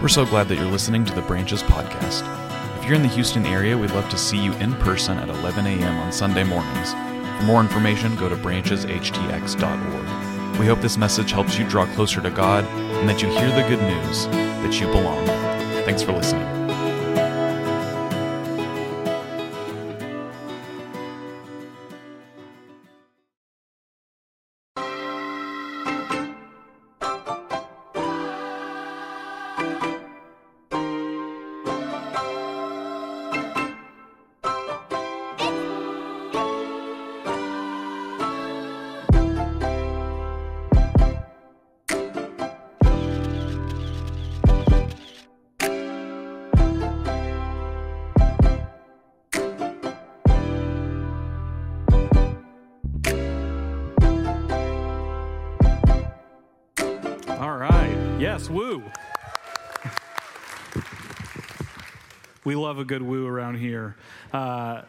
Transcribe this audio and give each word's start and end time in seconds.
We're 0.00 0.06
so 0.06 0.24
glad 0.24 0.46
that 0.48 0.54
you're 0.54 0.70
listening 0.70 1.04
to 1.06 1.14
the 1.14 1.22
Branches 1.22 1.60
podcast. 1.60 2.22
If 2.78 2.84
you're 2.84 2.94
in 2.94 3.02
the 3.02 3.08
Houston 3.08 3.44
area, 3.44 3.76
we'd 3.76 3.90
love 3.90 4.08
to 4.10 4.16
see 4.16 4.38
you 4.38 4.52
in 4.54 4.72
person 4.74 5.18
at 5.18 5.28
11 5.28 5.66
a.m. 5.66 5.98
on 5.98 6.12
Sunday 6.12 6.44
mornings. 6.44 6.92
For 6.92 7.42
more 7.42 7.60
information, 7.60 8.14
go 8.14 8.28
to 8.28 8.36
brancheshtx.org. 8.36 10.60
We 10.60 10.66
hope 10.66 10.80
this 10.80 10.96
message 10.96 11.32
helps 11.32 11.58
you 11.58 11.68
draw 11.68 11.84
closer 11.94 12.20
to 12.20 12.30
God 12.30 12.64
and 12.64 13.08
that 13.08 13.22
you 13.22 13.28
hear 13.28 13.50
the 13.50 13.68
good 13.68 13.82
news 13.82 14.28
that 14.28 14.80
you 14.80 14.86
belong. 14.86 15.26
Thanks 15.84 16.02
for 16.02 16.12
listening. 16.12 16.57
All 57.38 57.56
right. 57.56 57.96
Yes, 58.18 58.50
woo. 58.50 58.82
We 62.44 62.54
love 62.56 62.78
a 62.78 62.84
good 62.84 63.02
woo 63.02 63.26
around 63.26 63.56
here. 63.56 63.94
Uh, 64.32 64.82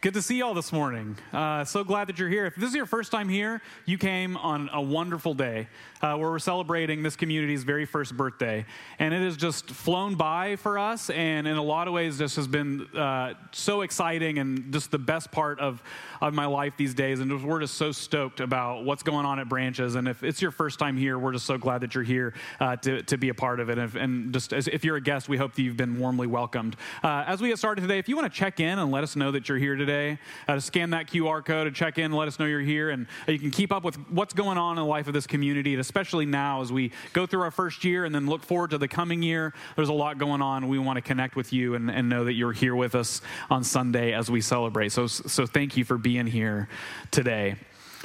good 0.00 0.14
to 0.14 0.22
see 0.22 0.38
y'all 0.38 0.54
this 0.54 0.72
morning. 0.72 1.14
Uh, 1.30 1.62
so 1.62 1.84
glad 1.84 2.08
that 2.08 2.18
you're 2.18 2.30
here. 2.30 2.46
If 2.46 2.54
this 2.54 2.70
is 2.70 2.74
your 2.74 2.86
first 2.86 3.12
time 3.12 3.28
here, 3.28 3.60
you 3.84 3.98
came 3.98 4.38
on 4.38 4.70
a 4.72 4.80
wonderful 4.80 5.34
day 5.34 5.68
uh, 6.00 6.16
where 6.16 6.30
we're 6.30 6.38
celebrating 6.38 7.02
this 7.02 7.16
community's 7.16 7.64
very 7.64 7.84
first 7.84 8.16
birthday. 8.16 8.64
And 8.98 9.12
it 9.12 9.20
has 9.20 9.36
just 9.36 9.68
flown 9.68 10.14
by 10.14 10.56
for 10.56 10.78
us, 10.78 11.10
and 11.10 11.46
in 11.46 11.58
a 11.58 11.62
lot 11.62 11.86
of 11.86 11.92
ways, 11.92 12.16
this 12.16 12.36
has 12.36 12.46
been 12.46 12.86
uh, 12.96 13.34
so 13.52 13.82
exciting 13.82 14.38
and 14.38 14.72
just 14.72 14.90
the 14.90 14.98
best 14.98 15.30
part 15.30 15.60
of, 15.60 15.82
of 16.22 16.32
my 16.32 16.46
life 16.46 16.72
these 16.78 16.94
days. 16.94 17.20
And 17.20 17.44
we're 17.44 17.60
just 17.60 17.74
so 17.74 17.92
stoked 17.92 18.40
about 18.40 18.86
what's 18.86 19.02
going 19.02 19.26
on 19.26 19.38
at 19.38 19.50
Branches. 19.50 19.96
And 19.96 20.08
if 20.08 20.22
it's 20.22 20.40
your 20.40 20.50
first 20.50 20.78
time 20.78 20.96
here, 20.96 21.18
we're 21.18 21.32
just 21.32 21.44
so 21.44 21.58
glad 21.58 21.82
that 21.82 21.94
you're 21.94 22.04
here 22.04 22.32
uh, 22.58 22.76
to, 22.76 23.02
to 23.02 23.18
be 23.18 23.28
a 23.28 23.34
part 23.34 23.60
of 23.60 23.68
it. 23.68 23.76
And, 23.76 23.82
if, 23.82 23.94
and 23.96 24.32
just 24.32 24.54
as, 24.54 24.66
if 24.66 24.82
you're 24.82 24.96
a 24.96 25.02
guest, 25.02 25.28
we 25.28 25.36
hope 25.36 25.52
that 25.56 25.62
you've 25.62 25.76
been 25.76 25.98
warmly 25.98 26.26
welcomed. 26.26 26.76
Uh, 27.04 27.24
as 27.26 27.42
we 27.42 27.48
get 27.48 27.58
started 27.58 27.82
today, 27.82 27.98
if 27.98 28.08
you 28.08 28.16
want 28.16 28.32
to 28.32 28.38
check 28.38 28.60
in 28.60 28.78
and 28.78 28.90
let 28.90 29.04
us 29.04 29.14
know 29.14 29.30
that 29.32 29.46
you're 29.50 29.58
here 29.58 29.76
today, 29.76 29.89
uh, 29.90 30.54
to 30.54 30.60
scan 30.60 30.90
that 30.90 31.06
QR 31.06 31.44
code 31.44 31.66
to 31.66 31.70
check 31.70 31.98
in, 31.98 32.12
let 32.12 32.28
us 32.28 32.38
know 32.38 32.46
you're 32.46 32.60
here. 32.60 32.90
And 32.90 33.06
you 33.26 33.38
can 33.38 33.50
keep 33.50 33.72
up 33.72 33.84
with 33.84 33.96
what's 34.10 34.34
going 34.34 34.58
on 34.58 34.78
in 34.78 34.84
the 34.84 34.88
life 34.88 35.06
of 35.06 35.14
this 35.14 35.26
community, 35.26 35.74
and 35.74 35.80
especially 35.80 36.26
now 36.26 36.62
as 36.62 36.72
we 36.72 36.92
go 37.12 37.26
through 37.26 37.42
our 37.42 37.50
first 37.50 37.84
year 37.84 38.04
and 38.04 38.14
then 38.14 38.26
look 38.26 38.42
forward 38.42 38.70
to 38.70 38.78
the 38.78 38.88
coming 38.88 39.22
year. 39.22 39.52
There's 39.76 39.88
a 39.88 39.94
lot 39.94 40.18
going 40.18 40.42
on. 40.42 40.68
We 40.68 40.78
want 40.78 40.96
to 40.96 41.02
connect 41.02 41.36
with 41.36 41.52
you 41.52 41.74
and, 41.74 41.90
and 41.90 42.08
know 42.08 42.24
that 42.24 42.34
you're 42.34 42.52
here 42.52 42.74
with 42.74 42.94
us 42.94 43.20
on 43.50 43.64
Sunday 43.64 44.12
as 44.12 44.30
we 44.30 44.40
celebrate. 44.40 44.92
So, 44.92 45.06
so 45.06 45.46
thank 45.46 45.76
you 45.76 45.84
for 45.84 45.98
being 45.98 46.26
here 46.26 46.68
today. 47.10 47.56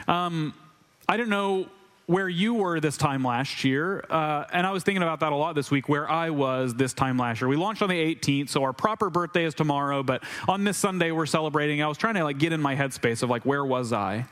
Um, 0.07 0.53
I 1.07 1.17
don't 1.17 1.29
know 1.29 1.69
where 2.07 2.29
you 2.29 2.53
were 2.53 2.79
this 2.79 2.97
time 2.97 3.23
last 3.23 3.63
year, 3.63 4.05
uh, 4.09 4.45
and 4.53 4.67
I 4.67 4.71
was 4.71 4.83
thinking 4.83 5.01
about 5.01 5.21
that 5.21 5.31
a 5.31 5.35
lot 5.35 5.55
this 5.55 5.71
week, 5.71 5.89
where 5.89 6.09
I 6.09 6.29
was 6.29 6.75
this 6.75 6.93
time 6.93 7.17
last 7.17 7.41
year. 7.41 7.47
We 7.47 7.55
launched 7.55 7.81
on 7.81 7.89
the 7.89 8.15
18th, 8.15 8.49
so 8.49 8.63
our 8.63 8.73
proper 8.73 9.09
birthday 9.09 9.45
is 9.45 9.55
tomorrow, 9.55 10.03
but 10.03 10.23
on 10.47 10.63
this 10.63 10.77
Sunday 10.77 11.11
we're 11.11 11.25
celebrating. 11.25 11.81
I 11.81 11.87
was 11.87 11.97
trying 11.97 12.15
to 12.15 12.23
like 12.23 12.37
get 12.37 12.53
in 12.53 12.61
my 12.61 12.75
headspace 12.75 13.23
of 13.23 13.29
like, 13.29 13.45
where 13.45 13.65
was 13.65 13.91
I? 13.91 14.25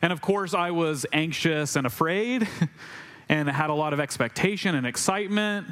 And 0.00 0.12
of 0.12 0.20
course, 0.20 0.54
I 0.54 0.70
was 0.70 1.06
anxious 1.12 1.74
and 1.74 1.86
afraid, 1.86 2.46
and 3.28 3.48
had 3.48 3.70
a 3.70 3.74
lot 3.74 3.92
of 3.92 4.00
expectation 4.00 4.74
and 4.74 4.86
excitement 4.86 5.66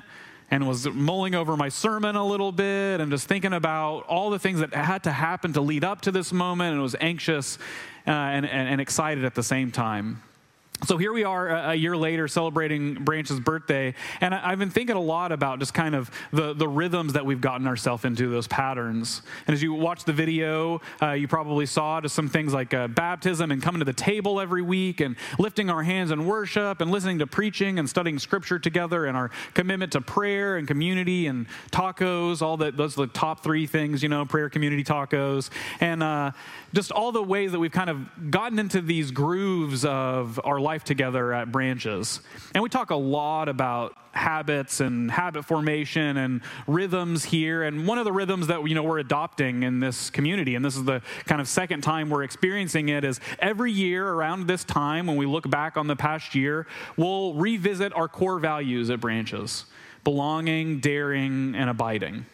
and 0.51 0.67
was 0.67 0.87
mulling 0.89 1.35
over 1.35 1.57
my 1.57 1.69
sermon 1.69 2.15
a 2.17 2.25
little 2.25 2.53
bit 2.53 3.01
and 3.01 3.11
just 3.11 3.27
thinking 3.27 3.53
about 3.53 4.01
all 4.07 4.31
the 4.31 4.39
things 4.39 4.61
that 4.61 4.73
had 4.73 5.03
to 5.05 5.11
happen 5.11 5.53
to 5.53 5.61
lead 5.61 5.85
up 5.85 6.01
to 6.03 6.13
this 6.13 6.33
moment 6.33 6.75
and 6.75 6.83
was 6.83 6.95
anxious 7.01 7.59
uh, 8.07 8.11
and, 8.11 8.47
and, 8.47 8.69
and 8.69 8.81
excited 8.81 9.25
at 9.25 9.35
the 9.35 9.43
same 9.43 9.73
time. 9.73 10.23
So 10.85 10.99
here 10.99 11.13
we 11.13 11.25
are 11.25 11.49
a 11.49 11.75
year 11.75 11.97
later 11.97 12.29
celebrating 12.29 12.95
Branches' 12.95 13.41
birthday, 13.41 13.95
and 14.21 14.35
I've 14.35 14.59
been 14.59 14.71
thinking 14.71 14.95
a 14.95 15.01
lot 15.01 15.33
about 15.33 15.59
just 15.59 15.73
kind 15.73 15.95
of 15.95 16.11
the, 16.33 16.53
the 16.53 16.69
rhythms 16.69 17.15
that 17.15 17.25
we've 17.25 17.41
gotten 17.41 17.67
ourselves 17.67 18.05
into, 18.05 18.29
those 18.29 18.47
patterns. 18.47 19.23
And 19.47 19.55
as 19.55 19.63
you 19.63 19.73
watch 19.73 20.05
the 20.05 20.13
video, 20.13 20.83
uh, 21.01 21.13
you 21.13 21.29
probably 21.29 21.65
saw 21.65 22.03
just 22.03 22.15
some 22.15 22.29
things 22.29 22.53
like 22.53 22.75
uh, 22.75 22.89
baptism 22.89 23.51
and 23.51 23.63
coming 23.63 23.79
to 23.79 23.87
the 23.87 23.95
table 23.95 24.39
every 24.39 24.61
week 24.61 25.01
and 25.01 25.17
lifting 25.39 25.71
our 25.71 25.83
hands 25.83 26.11
in 26.11 26.27
worship 26.27 26.83
and 26.83 26.91
listening 26.91 27.19
to 27.21 27.27
preaching 27.27 27.79
and 27.79 27.89
studying 27.89 28.19
scripture 28.19 28.59
together 28.59 29.07
and 29.07 29.17
our 29.17 29.31
commitment 29.55 29.93
to 29.93 30.03
prayer 30.03 30.59
and 30.59 30.69
community 30.69 31.27
and 31.27 31.47
tacos, 31.73 32.43
all 32.43 32.59
that, 32.59 32.77
those 32.77 32.99
are 32.99 33.07
the 33.07 33.13
top 33.13 33.43
three 33.43 33.67
things, 33.67 34.03
you 34.03 34.11
know, 34.11 34.27
prayer, 34.27 34.51
community, 34.51 34.85
tacos. 34.85 35.49
And 35.81 36.03
uh, 36.03 36.33
just 36.75 36.93
all 36.93 37.13
the 37.13 37.23
ways 37.23 37.53
that 37.53 37.59
we've 37.59 37.73
kind 37.73 37.89
of 37.89 38.31
gotten 38.31 38.59
into 38.59 38.83
these 38.83 39.11
grooves 39.11 39.87
of 39.87 40.39
our 40.45 40.61
life 40.67 40.83
together 40.83 41.33
at 41.33 41.53
Branches. 41.53 42.21
And 42.53 42.61
we 42.61 42.69
talk 42.69 42.91
a 42.91 42.97
lot 42.97 43.49
about 43.49 43.97
habits 44.11 44.81
and 44.81 45.09
habit 45.09 45.45
formation 45.45 46.17
and 46.17 46.41
rhythms 46.67 47.25
here. 47.25 47.63
And 47.63 47.87
one 47.87 47.99
of 47.99 48.05
the 48.05 48.13
rhythms 48.13 48.49
that 48.49 48.67
you 48.69 48.75
know 48.75 48.83
we're 48.83 48.99
adopting 48.99 49.63
in 49.63 49.79
this 49.79 50.11
community, 50.11 50.57
and 50.57 50.65
this 50.65 50.77
is 50.77 50.83
the 50.83 51.03
kind 51.25 51.41
of 51.41 51.47
second 51.47 51.83
time 51.83 52.11
we're 52.11 52.25
experiencing 52.25 52.89
it, 52.89 53.05
is 53.05 53.21
every 53.39 53.71
year 53.71 54.09
around 54.09 54.49
this 54.49 54.65
time 54.65 55.07
when 55.07 55.17
we 55.17 55.25
look 55.25 55.49
back 55.49 55.77
on 55.77 55.87
the 55.87 55.95
past 55.95 56.35
year, 56.35 56.67
we'll 56.97 57.35
revisit 57.35 57.95
our 57.95 58.09
core 58.09 58.41
values 58.41 58.91
at 58.91 59.01
Branches: 59.01 59.67
belonging, 60.03 60.81
daring, 60.81 61.55
and 61.55 61.71
abiding 61.71 62.27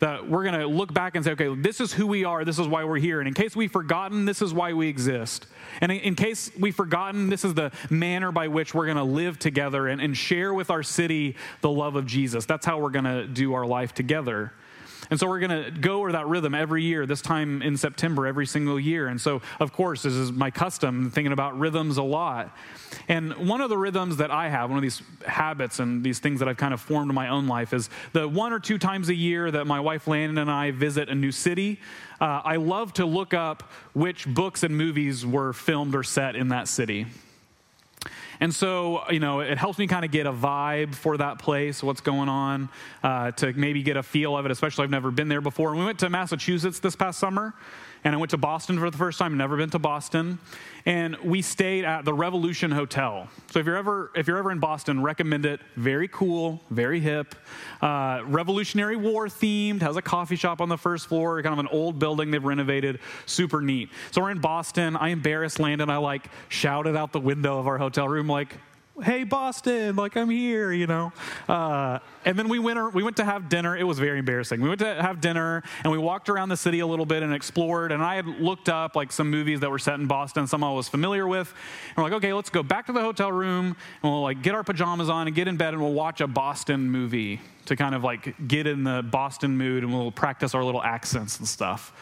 that 0.00 0.28
we're 0.28 0.44
going 0.44 0.58
to 0.58 0.66
look 0.66 0.94
back 0.94 1.16
and 1.16 1.24
say, 1.24 1.32
okay, 1.32 1.54
this 1.54 1.80
is 1.80 1.92
who 1.92 2.06
we 2.06 2.24
are, 2.24 2.44
this 2.44 2.58
is 2.58 2.68
why 2.68 2.84
we're 2.84 2.98
here. 2.98 3.20
And 3.20 3.26
in 3.26 3.34
case 3.34 3.56
we've 3.56 3.72
forgotten, 3.72 4.24
this 4.24 4.40
is 4.40 4.54
why 4.54 4.72
we 4.72 4.88
exist. 4.88 5.46
And 5.80 5.90
in 5.90 6.14
case 6.14 6.50
we've 6.58 6.74
forgotten, 6.74 7.28
this 7.28 7.44
is 7.44 7.54
the 7.54 7.72
manner 7.90 8.30
by 8.30 8.48
which 8.48 8.74
we're 8.74 8.86
going 8.86 8.96
to 8.96 9.02
live 9.02 9.38
together 9.38 9.88
and, 9.88 10.00
and 10.00 10.16
share 10.16 10.54
with 10.54 10.70
our 10.70 10.82
city 10.82 11.36
the 11.60 11.70
love 11.70 11.96
of 11.96 12.06
Jesus. 12.06 12.46
That's 12.46 12.64
how 12.64 12.78
we're 12.78 12.90
going 12.90 13.04
to 13.04 13.26
do 13.26 13.54
our 13.54 13.66
life 13.66 13.92
together. 13.92 14.52
And 15.10 15.18
so 15.18 15.26
we're 15.26 15.40
going 15.40 15.64
to 15.64 15.70
go 15.70 15.98
over 15.98 16.12
that 16.12 16.26
rhythm 16.26 16.54
every 16.54 16.82
year, 16.82 17.06
this 17.06 17.22
time 17.22 17.62
in 17.62 17.76
September, 17.76 18.26
every 18.26 18.46
single 18.46 18.78
year. 18.78 19.08
And 19.08 19.20
so, 19.20 19.42
of 19.58 19.72
course, 19.72 20.02
this 20.02 20.12
is 20.12 20.32
my 20.32 20.50
custom, 20.50 21.10
thinking 21.10 21.32
about 21.32 21.58
rhythms 21.58 21.96
a 21.96 22.02
lot. 22.02 22.54
And 23.08 23.48
one 23.48 23.60
of 23.60 23.70
the 23.70 23.78
rhythms 23.78 24.18
that 24.18 24.30
I 24.30 24.48
have, 24.48 24.70
one 24.70 24.78
of 24.78 24.82
these 24.82 25.02
habits 25.26 25.78
and 25.78 26.04
these 26.04 26.18
things 26.18 26.40
that 26.40 26.48
I've 26.48 26.56
kind 26.56 26.74
of 26.74 26.80
formed 26.80 27.10
in 27.10 27.14
my 27.14 27.28
own 27.28 27.46
life, 27.46 27.72
is 27.72 27.88
the 28.12 28.28
one 28.28 28.52
or 28.52 28.60
two 28.60 28.78
times 28.78 29.08
a 29.08 29.14
year 29.14 29.50
that 29.50 29.66
my 29.66 29.80
wife 29.80 30.06
Landon 30.06 30.38
and 30.38 30.50
I 30.50 30.70
visit 30.72 31.08
a 31.08 31.14
new 31.14 31.32
city. 31.32 31.80
Uh, 32.20 32.42
I 32.44 32.56
love 32.56 32.92
to 32.94 33.06
look 33.06 33.32
up 33.32 33.70
which 33.92 34.26
books 34.26 34.62
and 34.62 34.76
movies 34.76 35.24
were 35.24 35.52
filmed 35.52 35.94
or 35.94 36.02
set 36.02 36.36
in 36.36 36.48
that 36.48 36.68
city. 36.68 37.06
And 38.40 38.54
so, 38.54 39.02
you 39.10 39.20
know, 39.20 39.40
it 39.40 39.58
helps 39.58 39.78
me 39.78 39.86
kind 39.86 40.04
of 40.04 40.10
get 40.10 40.26
a 40.26 40.32
vibe 40.32 40.94
for 40.94 41.16
that 41.16 41.38
place, 41.38 41.82
what's 41.82 42.00
going 42.00 42.28
on, 42.28 42.68
uh, 43.02 43.32
to 43.32 43.52
maybe 43.52 43.82
get 43.82 43.96
a 43.96 44.02
feel 44.02 44.36
of 44.36 44.44
it, 44.44 44.52
especially 44.52 44.84
I've 44.84 44.90
never 44.90 45.10
been 45.10 45.28
there 45.28 45.40
before. 45.40 45.70
And 45.70 45.78
we 45.78 45.84
went 45.84 45.98
to 46.00 46.10
Massachusetts 46.10 46.78
this 46.78 46.94
past 46.94 47.18
summer, 47.18 47.54
and 48.04 48.14
I 48.14 48.18
went 48.18 48.30
to 48.30 48.36
Boston 48.36 48.78
for 48.78 48.90
the 48.90 48.98
first 48.98 49.18
time, 49.18 49.36
never 49.36 49.56
been 49.56 49.70
to 49.70 49.78
Boston. 49.78 50.38
And 50.86 51.16
we 51.16 51.42
stayed 51.42 51.84
at 51.84 52.04
the 52.04 52.14
Revolution 52.14 52.70
Hotel. 52.70 53.28
So 53.50 53.58
if 53.58 53.66
you're 53.66 53.76
ever, 53.76 54.10
if 54.14 54.26
you're 54.26 54.38
ever 54.38 54.50
in 54.50 54.58
Boston, 54.58 55.02
recommend 55.02 55.44
it. 55.44 55.60
Very 55.76 56.08
cool, 56.08 56.62
very 56.70 57.00
hip. 57.00 57.34
Uh, 57.82 58.22
Revolutionary 58.24 58.96
War 58.96 59.26
themed, 59.26 59.82
has 59.82 59.96
a 59.96 60.02
coffee 60.02 60.36
shop 60.36 60.60
on 60.60 60.68
the 60.68 60.78
first 60.78 61.06
floor, 61.06 61.42
kind 61.42 61.52
of 61.52 61.58
an 61.58 61.68
old 61.70 61.98
building 61.98 62.30
they've 62.30 62.44
renovated, 62.44 63.00
super 63.26 63.60
neat. 63.60 63.90
So 64.12 64.22
we're 64.22 64.30
in 64.30 64.40
Boston. 64.40 64.96
I 64.96 65.10
embarrassed 65.10 65.58
Landon. 65.58 65.90
I 65.90 65.98
like 65.98 66.30
shouted 66.48 66.96
out 66.96 67.12
the 67.12 67.20
window 67.20 67.58
of 67.58 67.66
our 67.66 67.78
hotel 67.78 68.08
room, 68.08 68.28
like, 68.28 68.56
hey 69.02 69.24
boston 69.24 69.96
like 69.96 70.16
i'm 70.16 70.30
here 70.30 70.72
you 70.72 70.86
know? 70.86 71.12
Uh, 71.48 71.98
and 72.24 72.38
then 72.38 72.48
we 72.48 72.58
went 72.58 72.94
we 72.94 73.02
went 73.02 73.16
to 73.16 73.24
have 73.24 73.48
dinner. 73.48 73.76
It 73.76 73.84
was 73.84 73.98
very 73.98 74.18
embarrassing. 74.18 74.60
We 74.60 74.68
went 74.68 74.80
to 74.80 75.02
have 75.02 75.20
dinner 75.20 75.62
and 75.82 75.92
we 75.92 75.98
walked 75.98 76.28
around 76.28 76.48
the 76.48 76.56
city 76.56 76.80
a 76.80 76.86
little 76.86 77.06
bit 77.06 77.22
and 77.22 77.34
explored 77.34 77.92
and 77.92 78.02
i 78.02 78.16
had 78.16 78.26
looked 78.26 78.68
up 78.68 78.96
like 78.96 79.12
some 79.12 79.30
movies 79.30 79.60
that 79.60 79.70
were 79.70 79.78
set 79.78 79.94
in 79.94 80.06
boston 80.06 80.46
some 80.46 80.62
i 80.64 80.70
was 80.70 80.88
familiar 80.88 81.26
with. 81.26 81.52
And 81.88 81.96
we're 81.96 82.04
like 82.04 82.12
okay 82.14 82.32
let's 82.32 82.50
go 82.50 82.62
back 82.62 82.86
to 82.86 82.92
the 82.92 83.00
hotel 83.00 83.32
room 83.32 83.76
and 84.02 84.12
we'll 84.12 84.22
like 84.22 84.42
get 84.42 84.54
our 84.54 84.64
pajamas 84.64 85.08
on 85.08 85.26
and 85.26 85.36
get 85.36 85.48
in 85.48 85.56
bed 85.56 85.74
and 85.74 85.82
we'll 85.82 85.92
watch 85.92 86.20
a 86.20 86.26
boston 86.26 86.90
movie 86.90 87.40
to 87.66 87.76
kind 87.76 87.94
of 87.94 88.02
like 88.04 88.48
get 88.48 88.66
in 88.66 88.84
the 88.84 89.02
boston 89.02 89.56
mood 89.56 89.84
and 89.84 89.92
we'll 89.92 90.10
practice 90.10 90.54
our 90.54 90.64
little 90.64 90.82
accents 90.82 91.38
and 91.38 91.46
stuff. 91.46 91.92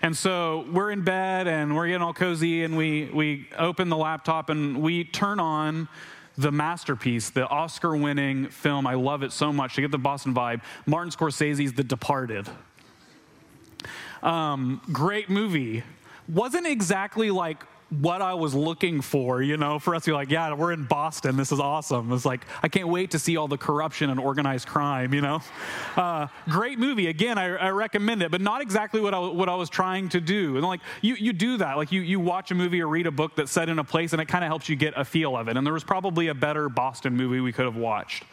And 0.00 0.16
so 0.16 0.66
we're 0.72 0.90
in 0.90 1.02
bed 1.02 1.46
and 1.46 1.76
we're 1.76 1.86
getting 1.86 2.02
all 2.02 2.14
cozy 2.14 2.64
and 2.64 2.76
we, 2.76 3.08
we 3.12 3.48
open 3.56 3.88
the 3.88 3.96
laptop 3.96 4.50
and 4.50 4.82
we 4.82 5.04
turn 5.04 5.38
on 5.38 5.88
the 6.36 6.50
masterpiece, 6.50 7.30
the 7.30 7.46
Oscar 7.46 7.96
winning 7.96 8.48
film. 8.48 8.86
I 8.86 8.94
love 8.94 9.22
it 9.22 9.32
so 9.32 9.52
much 9.52 9.74
to 9.74 9.80
get 9.80 9.90
the 9.90 9.98
Boston 9.98 10.34
vibe. 10.34 10.62
Martin 10.86 11.10
Scorsese's 11.10 11.72
The 11.72 11.84
Departed. 11.84 12.48
Um, 14.22 14.80
great 14.92 15.28
movie. 15.28 15.82
Wasn't 16.28 16.66
exactly 16.66 17.30
like 17.30 17.64
what 18.00 18.22
I 18.22 18.32
was 18.32 18.54
looking 18.54 19.02
for, 19.02 19.42
you 19.42 19.58
know, 19.58 19.78
for 19.78 19.94
us 19.94 20.04
to 20.04 20.10
be 20.10 20.14
like, 20.14 20.30
yeah, 20.30 20.54
we're 20.54 20.72
in 20.72 20.84
Boston. 20.84 21.36
This 21.36 21.52
is 21.52 21.60
awesome. 21.60 22.10
It's 22.12 22.24
like, 22.24 22.46
I 22.62 22.68
can't 22.68 22.88
wait 22.88 23.10
to 23.10 23.18
see 23.18 23.36
all 23.36 23.48
the 23.48 23.58
corruption 23.58 24.08
and 24.08 24.18
organized 24.18 24.66
crime, 24.66 25.12
you 25.12 25.20
know? 25.20 25.40
Uh, 25.94 26.28
great 26.48 26.78
movie. 26.78 27.08
Again, 27.08 27.36
I, 27.36 27.54
I, 27.56 27.68
recommend 27.68 28.22
it, 28.22 28.30
but 28.30 28.40
not 28.40 28.62
exactly 28.62 29.00
what 29.00 29.12
I, 29.12 29.18
what 29.18 29.50
I 29.50 29.56
was 29.56 29.68
trying 29.68 30.08
to 30.10 30.20
do. 30.20 30.56
And 30.56 30.64
like, 30.64 30.80
you, 31.02 31.16
you 31.16 31.34
do 31.34 31.58
that. 31.58 31.76
Like, 31.76 31.92
you, 31.92 32.00
you 32.00 32.18
watch 32.18 32.50
a 32.50 32.54
movie 32.54 32.80
or 32.80 32.88
read 32.88 33.06
a 33.06 33.10
book 33.10 33.36
that's 33.36 33.52
set 33.52 33.68
in 33.68 33.78
a 33.78 33.84
place 33.84 34.12
and 34.14 34.22
it 34.22 34.26
kind 34.26 34.42
of 34.42 34.48
helps 34.48 34.70
you 34.70 34.76
get 34.76 34.94
a 34.96 35.04
feel 35.04 35.36
of 35.36 35.48
it. 35.48 35.58
And 35.58 35.66
there 35.66 35.74
was 35.74 35.84
probably 35.84 36.28
a 36.28 36.34
better 36.34 36.70
Boston 36.70 37.14
movie 37.14 37.40
we 37.40 37.52
could 37.52 37.66
have 37.66 37.76
watched 37.76 38.24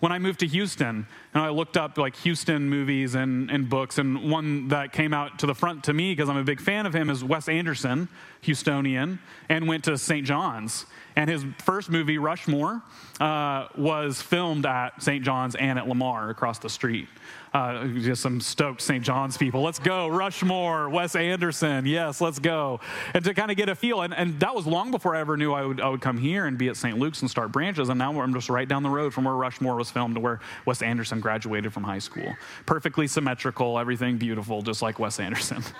when 0.00 0.12
I 0.12 0.18
moved 0.18 0.40
to 0.40 0.46
Houston, 0.46 1.06
and 1.34 1.42
I 1.42 1.48
looked 1.48 1.76
up 1.76 1.98
like 1.98 2.16
Houston 2.16 2.68
movies 2.68 3.14
and, 3.14 3.50
and 3.50 3.68
books, 3.68 3.98
and 3.98 4.30
one 4.30 4.68
that 4.68 4.92
came 4.92 5.14
out 5.14 5.38
to 5.40 5.46
the 5.46 5.54
front 5.54 5.84
to 5.84 5.92
me 5.92 6.12
because 6.12 6.28
I'm 6.28 6.36
a 6.36 6.44
big 6.44 6.60
fan 6.60 6.86
of 6.86 6.94
him 6.94 7.10
is 7.10 7.24
Wes 7.24 7.48
Anderson, 7.48 8.08
Houstonian, 8.42 9.18
and 9.48 9.66
went 9.66 9.84
to 9.84 9.96
St. 9.96 10.26
John's. 10.26 10.86
And 11.16 11.30
his 11.30 11.44
first 11.64 11.88
movie, 11.90 12.18
Rushmore, 12.18 12.82
uh, 13.20 13.68
was 13.76 14.20
filmed 14.20 14.66
at 14.66 15.02
St. 15.02 15.24
John's 15.24 15.54
and 15.54 15.78
at 15.78 15.88
Lamar 15.88 16.28
across 16.28 16.58
the 16.58 16.68
street. 16.68 17.08
Uh, 17.52 17.86
just 17.86 18.22
some 18.22 18.40
stoked 18.40 18.82
St. 18.82 19.02
John's 19.02 19.36
people. 19.36 19.62
Let's 19.62 19.78
go. 19.78 20.08
Rushmore, 20.08 20.90
Wes 20.90 21.16
Anderson. 21.16 21.86
Yes, 21.86 22.20
let's 22.20 22.38
go. 22.38 22.80
And 23.14 23.24
to 23.24 23.34
kind 23.34 23.50
of 23.50 23.56
get 23.56 23.68
a 23.68 23.74
feel. 23.74 24.02
And, 24.02 24.12
and 24.14 24.38
that 24.40 24.54
was 24.54 24.66
long 24.66 24.90
before 24.90 25.16
I 25.16 25.20
ever 25.20 25.36
knew 25.36 25.52
I 25.52 25.64
would, 25.64 25.80
I 25.80 25.88
would 25.88 26.00
come 26.00 26.18
here 26.18 26.46
and 26.46 26.58
be 26.58 26.68
at 26.68 26.76
St. 26.76 26.98
Luke's 26.98 27.22
and 27.22 27.30
start 27.30 27.52
branches. 27.52 27.88
And 27.88 27.98
now 27.98 28.20
I'm 28.20 28.34
just 28.34 28.50
right 28.50 28.68
down 28.68 28.82
the 28.82 28.90
road 28.90 29.14
from 29.14 29.24
where 29.24 29.34
Rushmore 29.34 29.76
was 29.76 29.90
filmed 29.90 30.16
to 30.16 30.20
where 30.20 30.40
Wes 30.66 30.82
Anderson 30.82 31.20
graduated 31.20 31.72
from 31.72 31.84
high 31.84 31.98
school. 31.98 32.36
Perfectly 32.66 33.06
symmetrical, 33.06 33.78
everything 33.78 34.18
beautiful, 34.18 34.62
just 34.62 34.82
like 34.82 34.98
Wes 34.98 35.18
Anderson. 35.18 35.62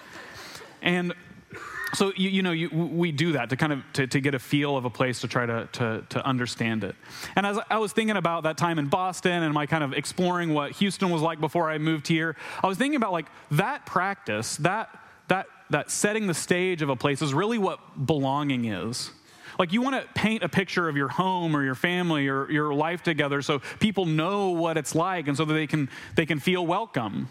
And 0.83 1.15
so 1.95 2.13
you, 2.17 2.31
you 2.31 2.43
know 2.43 2.53
you, 2.53 2.69
we 2.71 3.13
do 3.13 3.33
that 3.33 3.51
to 3.51 3.57
kind 3.57 3.73
of 3.73 3.83
to, 3.95 4.07
to, 4.07 4.21
get 4.21 4.35
a 4.35 4.39
feel 4.39 4.77
of 4.77 4.85
a 4.85 4.91
place 4.91 5.21
to 5.21 5.29
try 5.29 5.47
to, 5.47 5.69
to, 5.73 6.05
to 6.09 6.27
understand 6.27 6.83
it. 6.85 6.97
And 7.37 7.47
as 7.47 7.59
i 7.71 7.79
was 7.79 7.93
thinking 7.93 8.17
about 8.17 8.43
that 8.43 8.57
time 8.57 8.79
in 8.79 8.89
boston 8.89 9.43
and 9.43 9.55
my 9.55 9.67
kind 9.67 9.85
of 9.85 9.93
exploring 9.93 10.53
what 10.53 10.73
houston 10.73 11.11
was 11.11 11.23
like 11.23 11.41
before 11.41 11.71
i 11.71 11.79
moved 11.79 12.09
here 12.09 12.37
i 12.63 12.67
was 12.67 12.77
thinking 12.77 12.97
about 12.97 13.13
like 13.13 13.27
that 13.53 13.87
practice 13.87 14.57
that 14.57 14.91
that 15.29 15.47
that 15.71 15.91
setting 15.91 16.27
the 16.27 16.35
stage 16.35 16.83
of 16.83 16.89
a 16.89 16.97
place 16.97 17.23
is 17.23 17.35
really 17.35 17.59
what 17.59 18.07
belonging 18.07 18.67
is. 18.67 19.11
Like 19.59 19.73
you 19.73 19.81
want 19.81 20.01
to 20.01 20.07
paint 20.15 20.43
a 20.43 20.49
picture 20.49 20.89
of 20.89 20.97
your 20.97 21.09
home 21.09 21.57
or 21.57 21.65
your 21.65 21.75
family 21.75 22.29
or 22.29 22.51
your 22.51 22.75
life 22.75 23.03
together 23.03 23.41
so 23.41 23.61
people 23.81 24.05
know 24.05 24.51
what 24.51 24.77
it's 24.77 24.95
like 24.95 25.29
and 25.29 25.37
so 25.37 25.45
that 25.45 25.55
they 25.55 25.67
can 25.67 25.89
they 26.15 26.27
can 26.27 26.39
feel 26.39 26.67
welcome. 26.67 27.31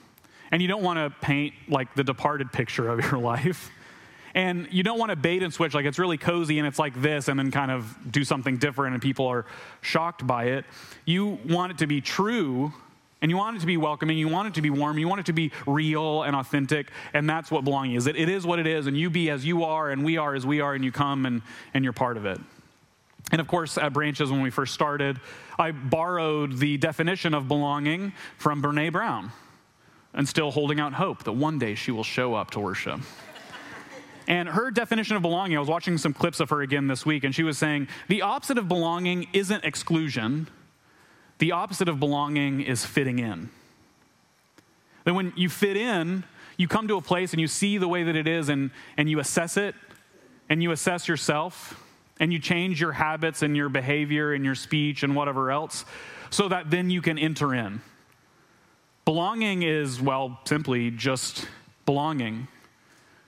And 0.51 0.61
you 0.61 0.67
don't 0.67 0.83
want 0.83 0.97
to 0.97 1.19
paint 1.21 1.53
like 1.67 1.93
the 1.95 2.03
departed 2.03 2.51
picture 2.51 2.89
of 2.89 2.99
your 3.01 3.17
life 3.19 3.69
and 4.35 4.67
you 4.69 4.83
don't 4.83 4.99
want 4.99 5.09
to 5.09 5.15
bait 5.15 5.41
and 5.41 5.51
switch, 5.51 5.73
like 5.73 5.85
it's 5.85 5.97
really 5.97 6.17
cozy 6.17 6.59
and 6.59 6.67
it's 6.67 6.77
like 6.77 7.01
this, 7.01 7.29
and 7.29 7.39
then 7.39 7.49
kind 7.49 7.71
of 7.71 7.97
do 8.11 8.23
something 8.23 8.57
different 8.57 8.93
and 8.93 9.01
people 9.01 9.25
are 9.25 9.45
shocked 9.81 10.27
by 10.27 10.45
it. 10.45 10.65
You 11.05 11.39
want 11.47 11.71
it 11.71 11.77
to 11.79 11.87
be 11.87 12.01
true 12.01 12.73
and 13.21 13.31
you 13.31 13.37
want 13.37 13.57
it 13.57 13.61
to 13.61 13.65
be 13.65 13.77
welcoming, 13.77 14.17
you 14.17 14.27
want 14.27 14.49
it 14.49 14.53
to 14.55 14.61
be 14.61 14.69
warm, 14.69 14.99
you 14.99 15.07
want 15.07 15.21
it 15.21 15.25
to 15.27 15.33
be 15.33 15.51
real 15.65 16.23
and 16.23 16.35
authentic, 16.35 16.91
and 17.13 17.27
that's 17.27 17.49
what 17.49 17.63
belonging 17.63 17.95
is. 17.95 18.05
It, 18.05 18.17
it 18.17 18.29
is 18.29 18.45
what 18.45 18.59
it 18.59 18.67
is, 18.67 18.85
and 18.85 18.95
you 18.95 19.09
be 19.09 19.31
as 19.31 19.45
you 19.45 19.63
are, 19.63 19.89
and 19.89 20.03
we 20.03 20.17
are 20.17 20.35
as 20.35 20.45
we 20.45 20.59
are, 20.59 20.75
and 20.75 20.83
you 20.83 20.91
come 20.91 21.25
and, 21.25 21.41
and 21.73 21.83
you're 21.83 21.93
part 21.93 22.17
of 22.17 22.25
it. 22.25 22.39
And 23.31 23.41
of 23.41 23.47
course, 23.47 23.77
at 23.77 23.93
Branches, 23.93 24.29
when 24.29 24.41
we 24.41 24.51
first 24.51 24.73
started, 24.73 25.19
I 25.57 25.71
borrowed 25.71 26.57
the 26.57 26.77
definition 26.77 27.33
of 27.33 27.47
belonging 27.47 28.13
from 28.37 28.61
Brene 28.61 28.91
Brown 28.91 29.31
and 30.13 30.27
still 30.27 30.51
holding 30.51 30.79
out 30.79 30.93
hope 30.93 31.23
that 31.23 31.31
one 31.31 31.57
day 31.57 31.73
she 31.73 31.91
will 31.91 32.03
show 32.03 32.35
up 32.35 32.51
to 32.51 32.59
worship. 32.59 32.99
And 34.27 34.49
her 34.49 34.71
definition 34.71 35.15
of 35.15 35.21
belonging, 35.21 35.57
I 35.57 35.59
was 35.59 35.69
watching 35.69 35.97
some 35.97 36.13
clips 36.13 36.39
of 36.39 36.49
her 36.49 36.61
again 36.61 36.87
this 36.87 37.05
week, 37.05 37.23
and 37.23 37.33
she 37.33 37.43
was 37.43 37.57
saying 37.57 37.87
the 38.07 38.23
opposite 38.23 38.57
of 38.57 38.67
belonging 38.67 39.27
isn't 39.33 39.63
exclusion, 39.63 40.47
the 41.37 41.51
opposite 41.51 41.87
of 41.87 41.99
belonging 41.99 42.61
is 42.61 42.85
fitting 42.85 43.19
in. 43.19 43.49
That 45.03 45.13
when 45.13 45.33
you 45.35 45.49
fit 45.49 45.77
in, 45.77 46.23
you 46.57 46.67
come 46.67 46.87
to 46.87 46.95
a 46.97 47.01
place 47.01 47.33
and 47.33 47.41
you 47.41 47.47
see 47.47 47.77
the 47.77 47.87
way 47.87 48.03
that 48.03 48.15
it 48.15 48.27
is, 48.27 48.49
and, 48.49 48.71
and 48.97 49.09
you 49.09 49.19
assess 49.19 49.57
it, 49.57 49.75
and 50.49 50.63
you 50.63 50.71
assess 50.71 51.07
yourself, 51.07 51.83
and 52.19 52.33
you 52.33 52.39
change 52.39 52.81
your 52.81 52.93
habits 52.93 53.41
and 53.41 53.55
your 53.55 53.69
behavior 53.69 54.33
and 54.33 54.45
your 54.45 54.55
speech 54.55 55.03
and 55.03 55.15
whatever 55.15 55.51
else, 55.51 55.85
so 56.31 56.47
that 56.47 56.71
then 56.71 56.89
you 56.89 57.01
can 57.01 57.19
enter 57.19 57.53
in. 57.53 57.81
Belonging 59.03 59.61
is, 59.61 60.01
well, 60.01 60.39
simply 60.45 60.89
just 60.89 61.47
belonging. 61.85 62.47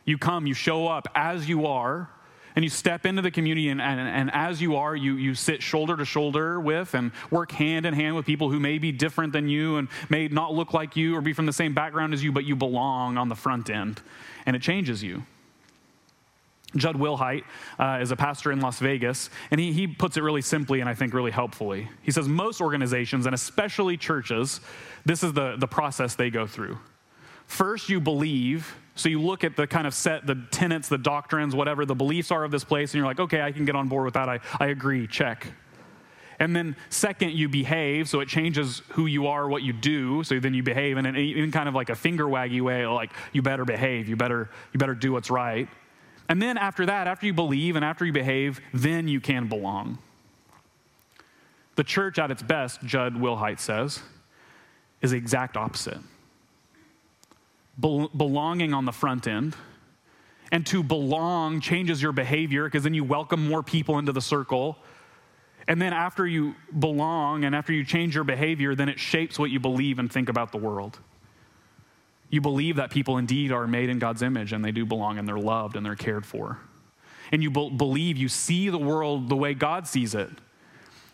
You 0.07 0.17
come, 0.17 0.47
you 0.47 0.53
show 0.53 0.87
up 0.87 1.07
as 1.13 1.47
you 1.47 1.67
are, 1.67 2.09
and 2.55 2.63
you 2.63 2.69
step 2.69 3.05
into 3.05 3.21
the 3.21 3.29
community, 3.29 3.69
and, 3.69 3.79
and, 3.79 3.99
and, 3.99 4.31
as 4.33 4.59
you 4.59 4.77
are, 4.77 4.95
you, 4.95 5.15
you 5.15 5.35
sit 5.35 5.61
shoulder 5.61 5.95
to 5.95 6.05
shoulder 6.05 6.59
with 6.59 6.95
and 6.95 7.11
work 7.29 7.51
hand 7.51 7.85
in 7.85 7.93
hand 7.93 8.15
with 8.15 8.25
people 8.25 8.49
who 8.49 8.59
may 8.59 8.79
be 8.79 8.91
different 8.91 9.33
than 9.33 9.47
you 9.47 9.75
and 9.75 9.89
may 10.09 10.27
not 10.29 10.55
look 10.55 10.73
like 10.73 10.95
you 10.95 11.15
or 11.15 11.21
be 11.21 11.33
from 11.33 11.45
the 11.45 11.53
same 11.53 11.75
background 11.75 12.15
as 12.15 12.23
you, 12.23 12.31
but 12.31 12.45
you 12.45 12.55
belong 12.55 13.17
on 13.17 13.29
the 13.29 13.35
front 13.35 13.69
end, 13.69 14.01
and 14.47 14.55
it 14.55 14.61
changes 14.61 15.03
you. 15.03 15.23
Jud 16.75 16.95
Wilhite 16.95 17.43
uh, 17.77 17.99
is 18.01 18.11
a 18.11 18.15
pastor 18.15 18.51
in 18.51 18.61
Las 18.61 18.79
Vegas, 18.79 19.29
and 19.51 19.59
he, 19.59 19.73
he 19.73 19.87
puts 19.87 20.15
it 20.15 20.23
really 20.23 20.41
simply 20.41 20.79
and 20.79 20.89
I 20.89 20.93
think 20.93 21.13
really 21.13 21.31
helpfully. 21.31 21.89
He 22.01 22.11
says, 22.11 22.27
Most 22.27 22.61
organizations, 22.61 23.25
and 23.25 23.35
especially 23.35 23.97
churches, 23.97 24.61
this 25.05 25.21
is 25.21 25.33
the, 25.33 25.57
the 25.57 25.67
process 25.67 26.15
they 26.15 26.29
go 26.29 26.47
through. 26.47 26.77
First, 27.45 27.89
you 27.89 27.99
believe 27.99 28.73
so 28.97 29.09
you 29.09 29.21
look 29.21 29.43
at 29.43 29.55
the 29.55 29.67
kind 29.67 29.87
of 29.87 29.93
set, 29.93 30.25
the 30.25 30.35
tenets, 30.51 30.89
the 30.89 30.97
doctrines, 30.97 31.55
whatever 31.55 31.85
the 31.85 31.95
beliefs 31.95 32.31
are 32.31 32.43
of 32.43 32.51
this 32.51 32.63
place, 32.63 32.91
and 32.93 32.99
you're 32.99 33.05
like, 33.05 33.19
okay, 33.19 33.41
I 33.41 33.51
can 33.51 33.63
get 33.63 33.75
on 33.75 33.87
board 33.87 34.05
with 34.05 34.15
that. 34.15 34.27
I, 34.27 34.39
I 34.59 34.67
agree, 34.67 35.07
check. 35.07 35.47
And 36.39 36.55
then, 36.55 36.75
second, 36.89 37.33
you 37.33 37.49
behave, 37.49 38.09
so 38.09 38.19
it 38.19 38.27
changes 38.27 38.81
who 38.89 39.05
you 39.05 39.27
are, 39.27 39.47
what 39.47 39.63
you 39.63 39.73
do. 39.73 40.23
So 40.23 40.39
then 40.39 40.53
you 40.53 40.63
behave, 40.63 40.97
and 40.97 41.07
in 41.07 41.51
kind 41.51 41.69
of 41.69 41.75
like 41.75 41.89
a 41.89 41.95
finger 41.95 42.25
waggy 42.25 42.61
way, 42.61 42.85
like 42.85 43.11
you 43.33 43.41
better 43.41 43.65
behave, 43.65 44.07
you 44.07 44.15
better, 44.15 44.49
you 44.73 44.77
better 44.77 44.95
do 44.95 45.11
what's 45.11 45.29
right. 45.29 45.67
And 46.29 46.41
then 46.41 46.57
after 46.57 46.85
that, 46.85 47.07
after 47.07 47.25
you 47.25 47.33
believe 47.33 47.75
and 47.75 47.85
after 47.85 48.05
you 48.05 48.11
behave, 48.11 48.59
then 48.73 49.07
you 49.07 49.19
can 49.21 49.47
belong. 49.47 49.97
The 51.75 51.83
church 51.83 52.19
at 52.19 52.31
its 52.31 52.43
best, 52.43 52.81
Jud 52.81 53.13
Wilhite 53.13 53.59
says, 53.59 54.01
is 55.01 55.11
the 55.11 55.17
exact 55.17 55.55
opposite 55.55 55.99
belonging 57.79 58.73
on 58.73 58.85
the 58.85 58.91
front 58.91 59.27
end. 59.27 59.55
And 60.51 60.65
to 60.67 60.81
belong 60.81 61.59
changes 61.59 62.01
your 62.01 62.13
behavior 62.13 62.65
because 62.65 62.83
then 62.83 62.93
you 62.93 63.03
welcome 63.03 63.47
more 63.47 63.61
people 63.61 63.99
into 63.99 64.13
the 64.13 64.21
circle. 64.21 64.77
And 65.67 65.81
then 65.81 65.91
after 65.91 66.25
you 66.25 66.55
belong 66.79 67.43
and 67.43 67.53
after 67.53 67.73
you 67.73 67.83
change 67.83 68.15
your 68.15 68.23
behavior, 68.23 68.73
then 68.73 68.87
it 68.87 68.99
shapes 68.99 69.37
what 69.37 69.51
you 69.51 69.59
believe 69.59 69.99
and 69.99 70.11
think 70.11 70.29
about 70.29 70.51
the 70.53 70.57
world. 70.57 70.99
You 72.29 72.39
believe 72.41 72.77
that 72.77 72.91
people 72.91 73.17
indeed 73.17 73.51
are 73.51 73.67
made 73.67 73.89
in 73.89 73.99
God's 73.99 74.21
image 74.21 74.53
and 74.53 74.63
they 74.63 74.71
do 74.71 74.85
belong 74.85 75.17
and 75.17 75.27
they're 75.27 75.37
loved 75.37 75.75
and 75.75 75.85
they're 75.85 75.95
cared 75.95 76.25
for. 76.25 76.59
And 77.31 77.43
you 77.43 77.51
be- 77.51 77.69
believe 77.69 78.15
you 78.15 78.29
see 78.29 78.69
the 78.69 78.77
world 78.77 79.27
the 79.27 79.35
way 79.35 79.53
God 79.53 79.85
sees 79.87 80.15
it 80.15 80.29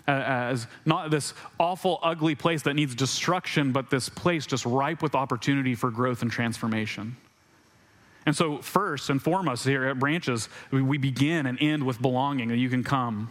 Uh, 0.06 0.12
uh, 0.12 0.16
as 0.52 0.68
not 0.86 1.10
this 1.12 1.34
awful, 1.58 1.98
ugly 2.04 2.36
place 2.36 2.62
that 2.64 2.74
needs 2.74 2.94
destruction, 2.94 3.72
but 3.72 3.90
this 3.90 4.10
place 4.10 4.46
just 4.46 4.66
ripe 4.66 5.02
with 5.02 5.16
opportunity 5.16 5.76
for 5.76 5.90
growth 5.90 6.22
and 6.22 6.30
transformation. 6.30 7.16
And 8.26 8.36
so, 8.36 8.58
first 8.58 9.10
and 9.10 9.22
foremost, 9.22 9.66
here 9.66 9.86
at 9.86 10.00
Branches, 10.00 10.50
we 10.72 10.98
begin 10.98 11.46
and 11.46 11.58
end 11.62 11.86
with 11.86 12.02
belonging, 12.02 12.50
that 12.50 12.58
you 12.58 12.70
can 12.70 12.84
come. 12.84 13.30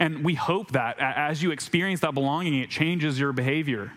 And 0.00 0.24
we 0.24 0.34
hope 0.34 0.72
that 0.72 0.98
as 0.98 1.42
you 1.42 1.52
experience 1.52 2.00
that 2.00 2.14
belonging, 2.14 2.54
it 2.54 2.70
changes 2.70 3.18
your 3.18 3.32
behavior. 3.32 3.92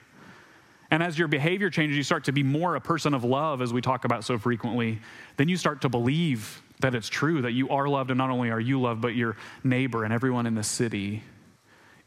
And 0.91 1.01
as 1.01 1.17
your 1.17 1.27
behavior 1.27 1.71
changes, 1.71 1.97
you 1.97 2.03
start 2.03 2.25
to 2.25 2.31
be 2.31 2.43
more 2.43 2.75
a 2.75 2.81
person 2.81 3.15
of 3.15 3.23
love, 3.23 3.59
as 3.61 3.73
we 3.73 3.81
talk 3.81 4.05
about 4.05 4.23
so 4.23 4.37
frequently. 4.37 4.99
Then 5.37 5.49
you 5.49 5.57
start 5.57 5.81
to 5.81 5.89
believe 5.89 6.61
that 6.79 6.93
it's 6.93 7.09
true, 7.09 7.41
that 7.41 7.53
you 7.53 7.69
are 7.69 7.87
loved, 7.87 8.11
and 8.11 8.19
not 8.19 8.29
only 8.29 8.51
are 8.51 8.59
you 8.59 8.79
loved, 8.79 9.01
but 9.01 9.15
your 9.15 9.35
neighbor 9.63 10.03
and 10.03 10.13
everyone 10.13 10.45
in 10.45 10.53
the 10.53 10.63
city 10.63 11.23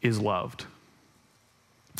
is 0.01 0.19
loved. 0.19 0.65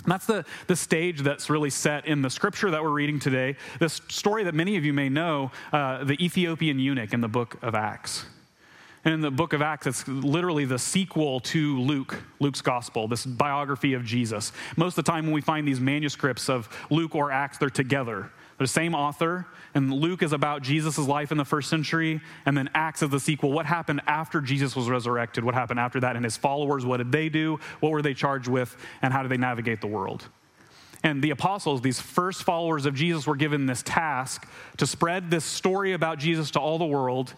And 0.04 0.12
that's 0.12 0.26
the, 0.26 0.46
the 0.68 0.76
stage 0.76 1.22
that's 1.22 1.50
really 1.50 1.70
set 1.70 2.08
in 2.08 2.22
the 2.22 2.30
scripture 2.30 2.72
that 2.72 2.82
we're 2.82 2.90
reading 2.90 3.20
today. 3.20 3.56
This 3.80 4.02
story 4.08 4.44
that 4.46 4.56
many 4.56 4.78
of 4.78 4.86
you 4.86 4.94
may 4.94 5.10
know, 5.10 5.52
uh, 5.72 6.04
the 6.04 6.24
Ethiopian 6.24 6.80
eunuch 6.80 7.14
in 7.14 7.22
the 7.22 7.28
book 7.28 7.58
of 7.62 7.76
Acts. 7.76 8.26
And 9.04 9.14
in 9.16 9.22
the 9.22 9.32
book 9.32 9.54
of 9.54 9.62
Acts, 9.62 9.88
it's 9.88 10.08
literally 10.08 10.66
the 10.66 10.80
sequel 10.80 11.40
to 11.42 11.80
Luke, 11.80 12.24
Luke's 12.40 12.62
gospel, 12.62 13.08
this 13.08 13.26
biography 13.26 13.94
of 13.94 14.04
Jesus. 14.04 14.52
Most 14.78 14.98
of 14.98 15.06
the 15.06 15.12
time, 15.12 15.26
when 15.26 15.34
we 15.34 15.42
find 15.42 15.68
these 15.68 15.80
manuscripts 15.80 16.50
of 16.50 16.70
Luke 16.90 17.16
or 17.16 17.32
Acts, 17.32 17.58
they're 17.58 17.70
together. 17.70 18.32
The 18.64 18.68
same 18.68 18.94
author, 18.96 19.46
and 19.74 19.94
Luke 19.94 20.24
is 20.24 20.34
about 20.34 20.62
Jesus' 20.62 20.98
life 20.98 21.32
in 21.32 21.38
the 21.38 21.46
first 21.46 21.70
century, 21.70 22.22
and 22.46 22.58
then 22.58 22.70
Acts 22.74 23.02
is 23.02 23.10
the 23.10 23.20
sequel. 23.20 23.52
What 23.52 23.66
happened 23.66 24.02
after 24.08 24.42
Jesus 24.42 24.76
was 24.76 24.90
resurrected? 24.90 25.44
What 25.44 25.56
happened 25.56 25.80
after 25.80 26.00
that? 26.02 26.16
And 26.16 26.26
his 26.26 26.38
followers, 26.38 26.86
what 26.86 26.98
did 26.98 27.12
they 27.12 27.30
do? 27.30 27.60
What 27.80 27.92
were 27.92 28.02
they 28.02 28.14
charged 28.14 28.48
with? 28.48 28.76
And 29.02 29.14
how 29.14 29.22
did 29.22 29.32
they 29.32 29.38
navigate 29.38 29.82
the 29.82 29.88
world? 29.88 30.28
And 31.04 31.24
the 31.24 31.32
apostles, 31.32 31.82
these 31.82 32.00
first 32.00 32.44
followers 32.44 32.86
of 32.86 32.94
Jesus, 32.94 33.26
were 33.26 33.36
given 33.36 33.66
this 33.66 33.82
task 33.84 34.48
to 34.78 34.86
spread 34.86 35.32
this 35.32 35.46
story 35.46 35.94
about 35.94 36.20
Jesus 36.20 36.52
to 36.52 36.60
all 36.60 36.78
the 36.78 36.86
world. 36.86 37.34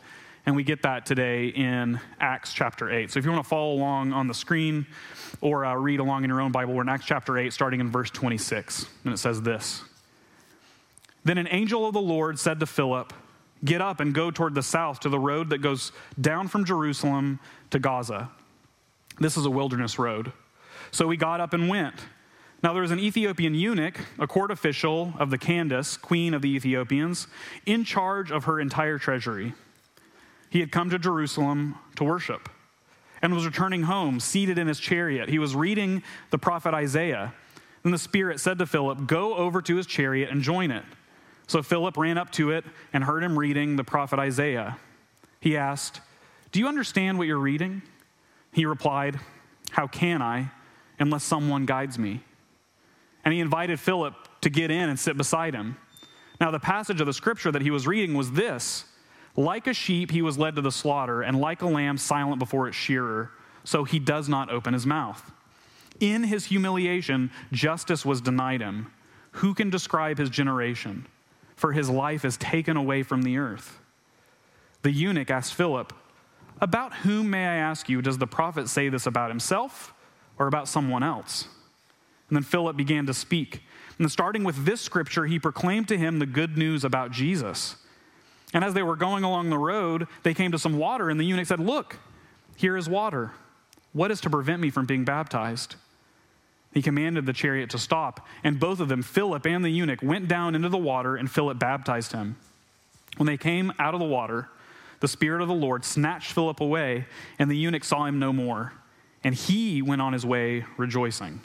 And 0.46 0.56
we 0.56 0.64
get 0.64 0.82
that 0.82 1.06
today 1.06 1.48
in 1.48 2.02
Acts 2.20 2.54
chapter 2.54 2.92
8. 2.92 3.12
So 3.12 3.20
if 3.20 3.26
you 3.26 3.32
want 3.32 3.44
to 3.44 3.50
follow 3.50 3.74
along 3.74 4.12
on 4.12 4.28
the 4.28 4.34
screen 4.34 4.86
or 5.40 5.64
uh, 5.64 5.76
read 5.76 6.02
along 6.02 6.26
in 6.26 6.30
your 6.30 6.42
own 6.42 6.52
Bible, 6.52 6.74
we're 6.74 6.82
in 6.82 6.90
Acts 6.90 7.06
chapter 7.06 7.38
8, 7.38 7.54
starting 7.54 7.80
in 7.80 7.90
verse 7.90 8.10
26. 8.10 8.88
And 9.06 9.14
it 9.14 9.18
says 9.18 9.42
this 9.42 9.84
Then 11.24 11.38
an 11.38 11.48
angel 11.50 11.86
of 11.86 11.94
the 11.94 12.02
Lord 12.02 12.40
said 12.40 12.60
to 12.60 12.66
Philip, 12.66 13.14
Get 13.64 13.82
up 13.82 14.00
and 14.02 14.14
go 14.14 14.30
toward 14.30 14.56
the 14.56 14.64
south 14.64 15.00
to 15.02 15.10
the 15.10 15.20
road 15.20 15.50
that 15.52 15.60
goes 15.60 15.94
down 16.20 16.50
from 16.50 16.66
Jerusalem 16.66 17.40
to 17.70 17.80
Gaza. 17.80 18.30
This 19.20 19.38
is 19.38 19.46
a 19.46 19.50
wilderness 19.50 19.98
road. 19.98 20.34
So 20.92 21.10
he 21.10 21.18
got 21.18 21.40
up 21.40 21.54
and 21.54 21.70
went. 21.70 21.96
Now, 22.62 22.74
there 22.74 22.82
was 22.82 22.92
an 22.92 23.00
Ethiopian 23.00 23.56
eunuch, 23.56 24.00
a 24.20 24.28
court 24.28 24.52
official 24.52 25.14
of 25.18 25.30
the 25.30 25.38
Candace, 25.38 25.98
queen 25.98 26.34
of 26.34 26.42
the 26.42 26.56
Ethiopians, 26.56 27.28
in 27.66 27.84
charge 27.84 28.32
of 28.32 28.46
her 28.46 28.60
entire 28.60 28.98
treasury. 28.98 29.54
He 30.50 30.60
had 30.60 30.72
come 30.72 30.90
to 30.90 31.00
Jerusalem 31.00 31.76
to 31.96 32.04
worship 32.04 32.50
and 33.22 33.34
was 33.34 33.46
returning 33.46 33.84
home, 33.84 34.20
seated 34.20 34.58
in 34.58 34.68
his 34.68 34.80
chariot. 34.80 35.30
He 35.30 35.40
was 35.40 35.56
reading 35.56 36.04
the 36.30 36.38
prophet 36.38 36.74
Isaiah. 36.74 37.34
And 37.84 37.94
the 37.94 37.98
Spirit 37.98 38.40
said 38.40 38.60
to 38.60 38.66
Philip, 38.66 39.08
Go 39.08 39.36
over 39.36 39.62
to 39.62 39.76
his 39.76 39.86
chariot 39.86 40.30
and 40.30 40.42
join 40.42 40.72
it. 40.72 40.84
So 41.48 41.62
Philip 41.62 41.98
ran 41.98 42.18
up 42.18 42.32
to 42.34 42.52
it 42.52 42.66
and 42.94 43.04
heard 43.04 43.24
him 43.24 43.38
reading 43.38 43.76
the 43.76 43.84
prophet 43.84 44.20
Isaiah. 44.20 44.78
He 45.40 45.58
asked, 45.58 46.02
Do 46.52 46.60
you 46.60 46.68
understand 46.68 47.18
what 47.18 47.28
you're 47.28 47.38
reading? 47.38 47.82
He 48.52 48.66
replied, 48.66 49.20
How 49.72 49.88
can 49.88 50.22
I 50.22 50.52
unless 51.00 51.24
someone 51.24 51.66
guides 51.66 52.00
me? 52.00 52.22
and 53.24 53.34
he 53.34 53.40
invited 53.40 53.80
Philip 53.80 54.14
to 54.42 54.50
get 54.50 54.72
in 54.72 54.90
and 54.90 55.00
sit 55.00 55.18
beside 55.18 55.54
him. 55.54 55.78
Now, 56.42 56.52
the 56.52 56.60
passage 56.60 57.00
of 57.00 57.08
the 57.08 57.14
scripture 57.14 57.52
that 57.52 57.62
he 57.62 57.72
was 57.72 57.88
reading 57.88 58.16
was 58.16 58.32
this 58.32 58.86
Like 59.36 59.68
a 59.68 59.74
sheep, 59.74 60.12
he 60.12 60.22
was 60.22 60.38
led 60.38 60.56
to 60.56 60.62
the 60.62 60.72
slaughter, 60.72 61.22
and 61.22 61.40
like 61.40 61.62
a 61.62 61.68
lamb 61.68 61.98
silent 61.98 62.40
before 62.40 62.68
its 62.68 62.78
shearer, 62.78 63.32
so 63.64 63.84
he 63.84 64.00
does 64.00 64.28
not 64.28 64.52
open 64.52 64.74
his 64.74 64.86
mouth. 64.86 65.32
In 66.00 66.24
his 66.24 66.46
humiliation, 66.46 67.32
justice 67.52 68.06
was 68.06 68.20
denied 68.20 68.62
him. 68.62 68.92
Who 69.38 69.54
can 69.54 69.70
describe 69.70 70.18
his 70.18 70.30
generation? 70.30 71.08
For 71.64 71.72
his 71.72 71.90
life 71.90 72.26
is 72.26 72.36
taken 72.36 72.76
away 72.76 73.04
from 73.04 73.22
the 73.22 73.38
earth. 73.38 73.80
The 74.82 74.92
eunuch 74.92 75.32
asked 75.32 75.54
Philip, 75.54 75.94
About 76.60 76.94
whom, 76.94 77.30
may 77.30 77.46
I 77.46 77.56
ask 77.56 77.88
you, 77.88 78.02
does 78.02 78.18
the 78.18 78.28
prophet 78.28 78.68
say 78.68 78.90
this 78.90 79.06
about 79.08 79.30
himself 79.30 79.94
or 80.38 80.48
about 80.48 80.68
someone 80.68 81.04
else? 81.04 81.48
And 82.28 82.36
then 82.36 82.44
Philip 82.44 82.76
began 82.76 83.06
to 83.06 83.14
speak. 83.14 83.64
And 83.98 84.12
starting 84.12 84.44
with 84.44 84.66
this 84.66 84.82
scripture, 84.82 85.26
he 85.26 85.40
proclaimed 85.40 85.88
to 85.88 85.98
him 85.98 86.20
the 86.20 86.26
good 86.26 86.58
news 86.58 86.84
about 86.84 87.12
Jesus. 87.12 87.78
And 88.54 88.66
as 88.66 88.74
they 88.74 88.84
were 88.84 88.98
going 88.98 89.24
along 89.24 89.50
the 89.50 89.58
road, 89.58 90.08
they 90.24 90.34
came 90.34 90.52
to 90.52 90.60
some 90.60 90.78
water, 90.78 91.10
and 91.10 91.18
the 91.18 91.24
eunuch 91.24 91.48
said, 91.48 91.62
Look, 91.62 91.98
here 92.58 92.76
is 92.76 92.90
water. 92.90 93.32
What 93.94 94.12
is 94.12 94.20
to 94.20 94.30
prevent 94.30 94.62
me 94.62 94.70
from 94.70 94.86
being 94.86 95.06
baptized? 95.06 95.76
He 96.74 96.82
commanded 96.82 97.26
the 97.26 97.34
chariot 97.34 97.70
to 97.72 97.78
stop, 97.78 98.26
and 98.44 98.60
both 98.60 98.80
of 98.80 98.88
them, 98.88 99.04
Philip 99.04 99.46
and 99.46 99.64
the 99.64 99.70
eunuch, 99.70 100.02
went 100.02 100.28
down 100.28 100.56
into 100.56 100.70
the 100.70 100.78
water, 100.78 101.16
and 101.16 101.30
Philip 101.30 101.60
baptized 101.60 102.14
him. 102.14 102.36
When 103.18 103.28
they 103.28 103.38
came 103.38 103.72
out 103.78 103.94
of 103.94 104.00
the 104.00 104.08
water, 104.08 104.50
the 105.00 105.08
Spirit 105.08 105.42
of 105.42 105.48
the 105.48 105.54
Lord 105.54 105.86
snatched 105.86 106.32
Philip 106.32 106.60
away, 106.62 107.06
and 107.38 107.52
the 107.52 107.58
eunuch 107.58 107.84
saw 107.84 108.06
him 108.06 108.18
no 108.18 108.34
more. 108.34 108.74
And 109.24 109.36
he 109.36 109.82
went 109.82 110.02
on 110.02 110.14
his 110.14 110.26
way 110.26 110.66
rejoicing. 110.78 111.42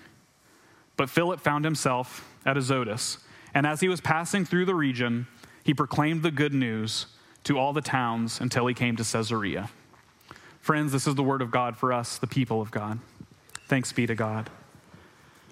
But 0.96 1.10
Philip 1.10 1.40
found 1.40 1.64
himself 1.64 2.26
at 2.46 2.56
Azotus, 2.56 3.18
and 3.52 3.66
as 3.66 3.80
he 3.80 3.88
was 3.88 4.00
passing 4.00 4.44
through 4.44 4.64
the 4.64 4.74
region, 4.74 5.26
he 5.62 5.74
proclaimed 5.74 6.22
the 6.22 6.30
good 6.30 6.54
news 6.54 7.06
to 7.44 7.58
all 7.58 7.72
the 7.72 7.80
towns 7.82 8.40
until 8.40 8.66
he 8.66 8.74
came 8.74 8.96
to 8.96 9.04
Caesarea. 9.04 9.68
Friends, 10.60 10.92
this 10.92 11.06
is 11.06 11.14
the 11.14 11.22
word 11.22 11.42
of 11.42 11.50
God 11.50 11.76
for 11.76 11.92
us, 11.92 12.18
the 12.18 12.26
people 12.26 12.60
of 12.60 12.70
God. 12.70 12.98
Thanks 13.68 13.92
be 13.92 14.06
to 14.06 14.14
God. 14.14 14.50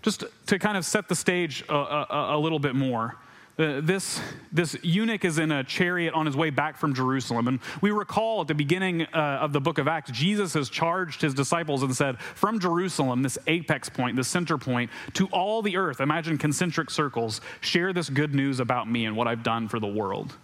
Just 0.06 0.22
to 0.46 0.60
kind 0.60 0.76
of 0.76 0.84
set 0.84 1.08
the 1.08 1.16
stage 1.16 1.64
a, 1.68 1.74
a, 1.74 2.36
a 2.36 2.38
little 2.38 2.60
bit 2.60 2.76
more, 2.76 3.16
uh, 3.58 3.80
this, 3.80 4.20
this 4.52 4.76
eunuch 4.84 5.24
is 5.24 5.40
in 5.40 5.50
a 5.50 5.64
chariot 5.64 6.14
on 6.14 6.26
his 6.26 6.36
way 6.36 6.48
back 6.48 6.76
from 6.76 6.94
Jerusalem. 6.94 7.48
And 7.48 7.58
we 7.80 7.90
recall 7.90 8.42
at 8.42 8.46
the 8.46 8.54
beginning 8.54 9.02
uh, 9.02 9.40
of 9.40 9.52
the 9.52 9.60
book 9.60 9.78
of 9.78 9.88
Acts, 9.88 10.12
Jesus 10.12 10.54
has 10.54 10.68
charged 10.68 11.22
his 11.22 11.34
disciples 11.34 11.82
and 11.82 11.96
said, 11.96 12.20
From 12.20 12.60
Jerusalem, 12.60 13.24
this 13.24 13.36
apex 13.48 13.88
point, 13.88 14.14
this 14.14 14.28
center 14.28 14.56
point, 14.56 14.92
to 15.14 15.26
all 15.32 15.60
the 15.60 15.76
earth, 15.76 16.00
imagine 16.00 16.38
concentric 16.38 16.88
circles, 16.88 17.40
share 17.60 17.92
this 17.92 18.08
good 18.08 18.32
news 18.32 18.60
about 18.60 18.88
me 18.88 19.06
and 19.06 19.16
what 19.16 19.26
I've 19.26 19.42
done 19.42 19.66
for 19.66 19.80
the 19.80 19.88
world. 19.88 20.36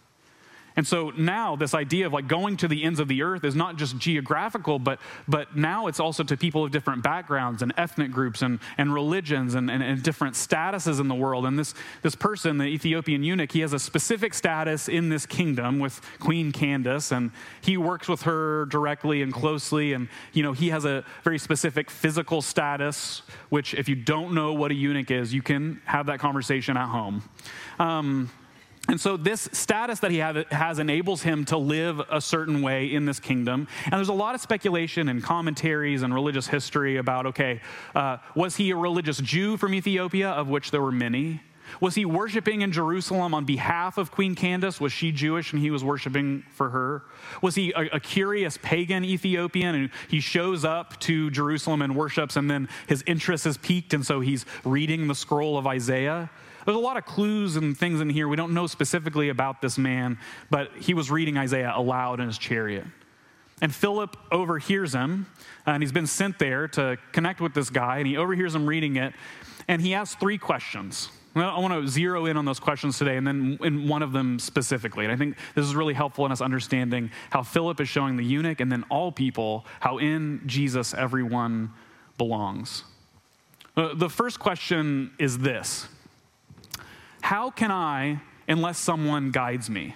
And 0.76 0.86
so 0.86 1.10
now 1.10 1.56
this 1.56 1.74
idea 1.74 2.06
of 2.06 2.12
like 2.12 2.28
going 2.28 2.56
to 2.58 2.68
the 2.68 2.82
ends 2.84 3.00
of 3.00 3.08
the 3.08 3.22
earth 3.22 3.44
is 3.44 3.54
not 3.54 3.76
just 3.76 3.98
geographical, 3.98 4.78
but, 4.78 5.00
but 5.28 5.56
now 5.56 5.86
it's 5.86 6.00
also 6.00 6.22
to 6.24 6.36
people 6.36 6.64
of 6.64 6.70
different 6.70 7.02
backgrounds 7.02 7.62
and 7.62 7.72
ethnic 7.76 8.10
groups 8.10 8.42
and, 8.42 8.58
and 8.78 8.94
religions 8.94 9.54
and, 9.54 9.70
and, 9.70 9.82
and, 9.82 10.02
different 10.02 10.34
statuses 10.34 11.00
in 11.00 11.08
the 11.08 11.14
world. 11.14 11.46
And 11.46 11.58
this, 11.58 11.74
this 12.02 12.14
person, 12.14 12.58
the 12.58 12.64
Ethiopian 12.64 13.22
eunuch, 13.22 13.52
he 13.52 13.60
has 13.60 13.72
a 13.72 13.78
specific 13.78 14.34
status 14.34 14.88
in 14.88 15.08
this 15.10 15.26
kingdom 15.26 15.78
with 15.78 16.00
Queen 16.18 16.50
Candace, 16.50 17.12
and 17.12 17.30
he 17.60 17.76
works 17.76 18.08
with 18.08 18.22
her 18.22 18.66
directly 18.66 19.22
and 19.22 19.32
closely. 19.32 19.92
And, 19.92 20.08
you 20.32 20.42
know, 20.42 20.52
he 20.52 20.70
has 20.70 20.84
a 20.84 21.04
very 21.22 21.38
specific 21.38 21.90
physical 21.90 22.42
status, 22.42 23.22
which 23.50 23.74
if 23.74 23.88
you 23.88 23.94
don't 23.94 24.34
know 24.34 24.52
what 24.54 24.70
a 24.70 24.74
eunuch 24.74 25.10
is, 25.10 25.32
you 25.32 25.42
can 25.42 25.80
have 25.84 26.06
that 26.06 26.18
conversation 26.18 26.76
at 26.76 26.88
home. 26.88 27.22
Um, 27.78 28.30
and 28.92 29.00
so, 29.00 29.16
this 29.16 29.48
status 29.52 30.00
that 30.00 30.10
he 30.10 30.18
has 30.18 30.78
enables 30.78 31.22
him 31.22 31.46
to 31.46 31.56
live 31.56 32.02
a 32.10 32.20
certain 32.20 32.60
way 32.60 32.92
in 32.92 33.06
this 33.06 33.18
kingdom. 33.18 33.66
And 33.84 33.94
there's 33.94 34.10
a 34.10 34.12
lot 34.12 34.34
of 34.34 34.42
speculation 34.42 35.08
and 35.08 35.22
commentaries 35.22 36.02
and 36.02 36.12
religious 36.12 36.46
history 36.46 36.98
about 36.98 37.24
okay, 37.24 37.62
uh, 37.94 38.18
was 38.34 38.56
he 38.56 38.70
a 38.70 38.76
religious 38.76 39.16
Jew 39.16 39.56
from 39.56 39.72
Ethiopia, 39.72 40.28
of 40.28 40.48
which 40.48 40.72
there 40.72 40.82
were 40.82 40.92
many? 40.92 41.40
Was 41.80 41.94
he 41.94 42.04
worshiping 42.04 42.62
in 42.62 42.72
Jerusalem 42.72 43.34
on 43.34 43.44
behalf 43.44 43.98
of 43.98 44.10
Queen 44.10 44.34
Candace? 44.34 44.80
Was 44.80 44.92
she 44.92 45.12
Jewish 45.12 45.52
and 45.52 45.60
he 45.60 45.70
was 45.70 45.82
worshiping 45.82 46.44
for 46.52 46.70
her? 46.70 47.02
Was 47.40 47.54
he 47.54 47.72
a, 47.72 47.96
a, 47.96 48.00
curious 48.00 48.58
pagan 48.62 49.04
Ethiopian 49.04 49.74
and 49.74 49.90
he 50.08 50.20
shows 50.20 50.64
up 50.64 50.98
to 51.00 51.30
Jerusalem 51.30 51.82
and 51.82 51.96
worships 51.96 52.36
and 52.36 52.50
then 52.50 52.68
his 52.86 53.02
interest 53.06 53.46
is 53.46 53.56
piqued 53.56 53.94
and 53.94 54.04
so 54.04 54.20
he's 54.20 54.44
reading 54.64 55.08
the 55.08 55.14
scroll 55.14 55.56
of 55.56 55.66
Isaiah? 55.66 56.30
There's 56.64 56.76
a 56.76 56.80
lot 56.80 56.96
of 56.96 57.04
clues 57.04 57.56
and 57.56 57.76
things 57.76 58.00
in 58.00 58.08
here. 58.08 58.28
We 58.28 58.36
don't 58.36 58.54
know 58.54 58.66
specifically 58.66 59.30
about 59.30 59.60
this 59.60 59.78
man, 59.78 60.18
but 60.50 60.70
he 60.78 60.94
was 60.94 61.10
reading 61.10 61.36
Isaiah 61.36 61.72
aloud 61.74 62.20
in 62.20 62.26
his 62.26 62.38
chariot. 62.38 62.84
And 63.60 63.74
Philip 63.74 64.16
overhears 64.32 64.92
him, 64.92 65.26
and 65.66 65.82
he's 65.82 65.92
been 65.92 66.06
sent 66.06 66.38
there 66.38 66.66
to 66.68 66.98
connect 67.12 67.40
with 67.40 67.54
this 67.54 67.70
guy, 67.70 67.98
and 67.98 68.06
he 68.06 68.16
overhears 68.16 68.54
him 68.54 68.66
reading 68.66 68.96
it, 68.96 69.14
and 69.68 69.80
he 69.80 69.94
asks 69.94 70.16
three 70.20 70.36
questions. 70.36 71.10
I 71.34 71.58
want 71.58 71.72
to 71.72 71.88
zero 71.88 72.26
in 72.26 72.36
on 72.36 72.44
those 72.44 72.60
questions 72.60 72.98
today, 72.98 73.16
and 73.16 73.26
then 73.26 73.58
in 73.62 73.88
one 73.88 74.02
of 74.02 74.12
them 74.12 74.38
specifically. 74.38 75.04
And 75.04 75.12
I 75.12 75.16
think 75.16 75.36
this 75.54 75.64
is 75.64 75.74
really 75.74 75.94
helpful 75.94 76.26
in 76.26 76.32
us 76.32 76.40
understanding 76.40 77.10
how 77.30 77.42
Philip 77.42 77.80
is 77.80 77.88
showing 77.88 78.16
the 78.16 78.24
eunuch 78.24 78.60
and 78.60 78.70
then 78.70 78.84
all 78.90 79.10
people 79.10 79.64
how 79.80 79.98
in 79.98 80.42
Jesus 80.46 80.92
everyone 80.92 81.72
belongs. 82.18 82.84
Uh, 83.76 83.94
the 83.94 84.10
first 84.10 84.38
question 84.38 85.12
is 85.18 85.38
this 85.38 85.88
how 87.22 87.50
can 87.50 87.70
I, 87.70 88.20
unless 88.46 88.78
someone 88.78 89.30
guides 89.30 89.70
me? 89.70 89.94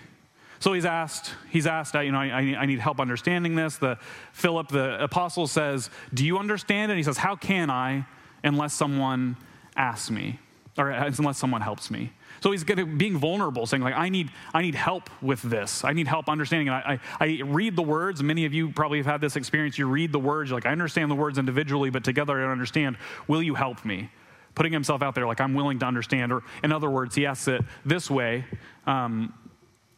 So 0.58 0.72
he's 0.72 0.86
asked, 0.86 1.34
he's 1.50 1.66
asked, 1.66 1.94
you 1.94 2.12
know, 2.12 2.18
I, 2.18 2.56
I, 2.58 2.64
need 2.64 2.78
help 2.78 2.98
understanding 2.98 3.56
this. 3.56 3.76
The 3.76 3.98
Philip, 4.32 4.68
the 4.68 5.02
apostle 5.02 5.46
says, 5.46 5.90
do 6.14 6.24
you 6.24 6.38
understand? 6.38 6.90
And 6.90 6.96
he 6.96 7.04
says, 7.04 7.18
how 7.18 7.36
can 7.36 7.68
I 7.68 8.06
unless 8.42 8.72
someone 8.72 9.36
asks 9.76 10.10
me 10.10 10.38
or 10.78 10.90
unless 10.90 11.38
someone 11.38 11.60
helps 11.60 11.90
me? 11.90 12.12
So 12.40 12.52
he's 12.52 12.64
being 12.64 13.16
vulnerable, 13.16 13.66
saying 13.66 13.82
like, 13.82 13.94
I 13.94 14.08
need, 14.08 14.30
I 14.52 14.62
need 14.62 14.74
help 14.74 15.08
with 15.22 15.40
this. 15.42 15.84
I 15.84 15.92
need 15.92 16.06
help 16.06 16.28
understanding. 16.28 16.68
And 16.68 16.76
I, 16.76 17.00
I, 17.18 17.24
I 17.24 17.40
read 17.44 17.76
the 17.76 17.82
words. 17.82 18.22
Many 18.22 18.44
of 18.44 18.52
you 18.52 18.70
probably 18.70 18.98
have 18.98 19.06
had 19.06 19.20
this 19.20 19.36
experience. 19.36 19.78
You 19.78 19.86
read 19.86 20.12
the 20.12 20.18
words, 20.18 20.50
you're 20.50 20.56
like, 20.56 20.66
I 20.66 20.72
understand 20.72 21.10
the 21.10 21.14
words 21.14 21.38
individually, 21.38 21.90
but 21.90 22.04
together 22.04 22.38
I 22.38 22.42
don't 22.42 22.52
understand. 22.52 22.96
Will 23.26 23.42
you 23.42 23.54
help 23.54 23.84
me? 23.84 24.10
putting 24.56 24.72
himself 24.72 25.02
out 25.02 25.14
there 25.14 25.26
like 25.26 25.40
I'm 25.40 25.54
willing 25.54 25.78
to 25.78 25.86
understand. 25.86 26.32
Or 26.32 26.42
in 26.64 26.72
other 26.72 26.90
words, 26.90 27.14
he 27.14 27.26
asks 27.26 27.46
it 27.46 27.62
this 27.84 28.10
way. 28.10 28.44
Um, 28.86 29.32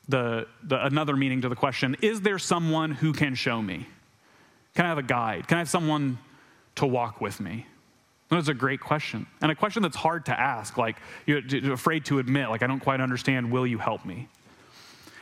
the, 0.08 0.46
the, 0.64 0.84
another 0.84 1.16
meaning 1.16 1.40
to 1.42 1.48
the 1.48 1.56
question 1.56 1.96
is 2.02 2.20
there 2.20 2.38
someone 2.38 2.90
who 2.90 3.14
can 3.14 3.34
show 3.34 3.62
me? 3.62 3.86
Can 4.74 4.84
I 4.84 4.88
have 4.88 4.98
a 4.98 5.02
guide? 5.02 5.48
Can 5.48 5.56
I 5.56 5.60
have 5.60 5.70
someone 5.70 6.18
to 6.76 6.86
walk 6.86 7.20
with 7.20 7.40
me? 7.40 7.66
That's 8.30 8.48
a 8.48 8.54
great 8.54 8.80
question. 8.80 9.26
And 9.40 9.50
a 9.50 9.54
question 9.54 9.82
that's 9.82 9.96
hard 9.96 10.26
to 10.26 10.38
ask, 10.38 10.76
like 10.76 10.96
you're 11.26 11.72
afraid 11.72 12.04
to 12.06 12.18
admit, 12.18 12.50
like, 12.50 12.62
I 12.62 12.66
don't 12.66 12.80
quite 12.80 13.00
understand, 13.00 13.50
will 13.50 13.66
you 13.66 13.78
help 13.78 14.04
me? 14.04 14.28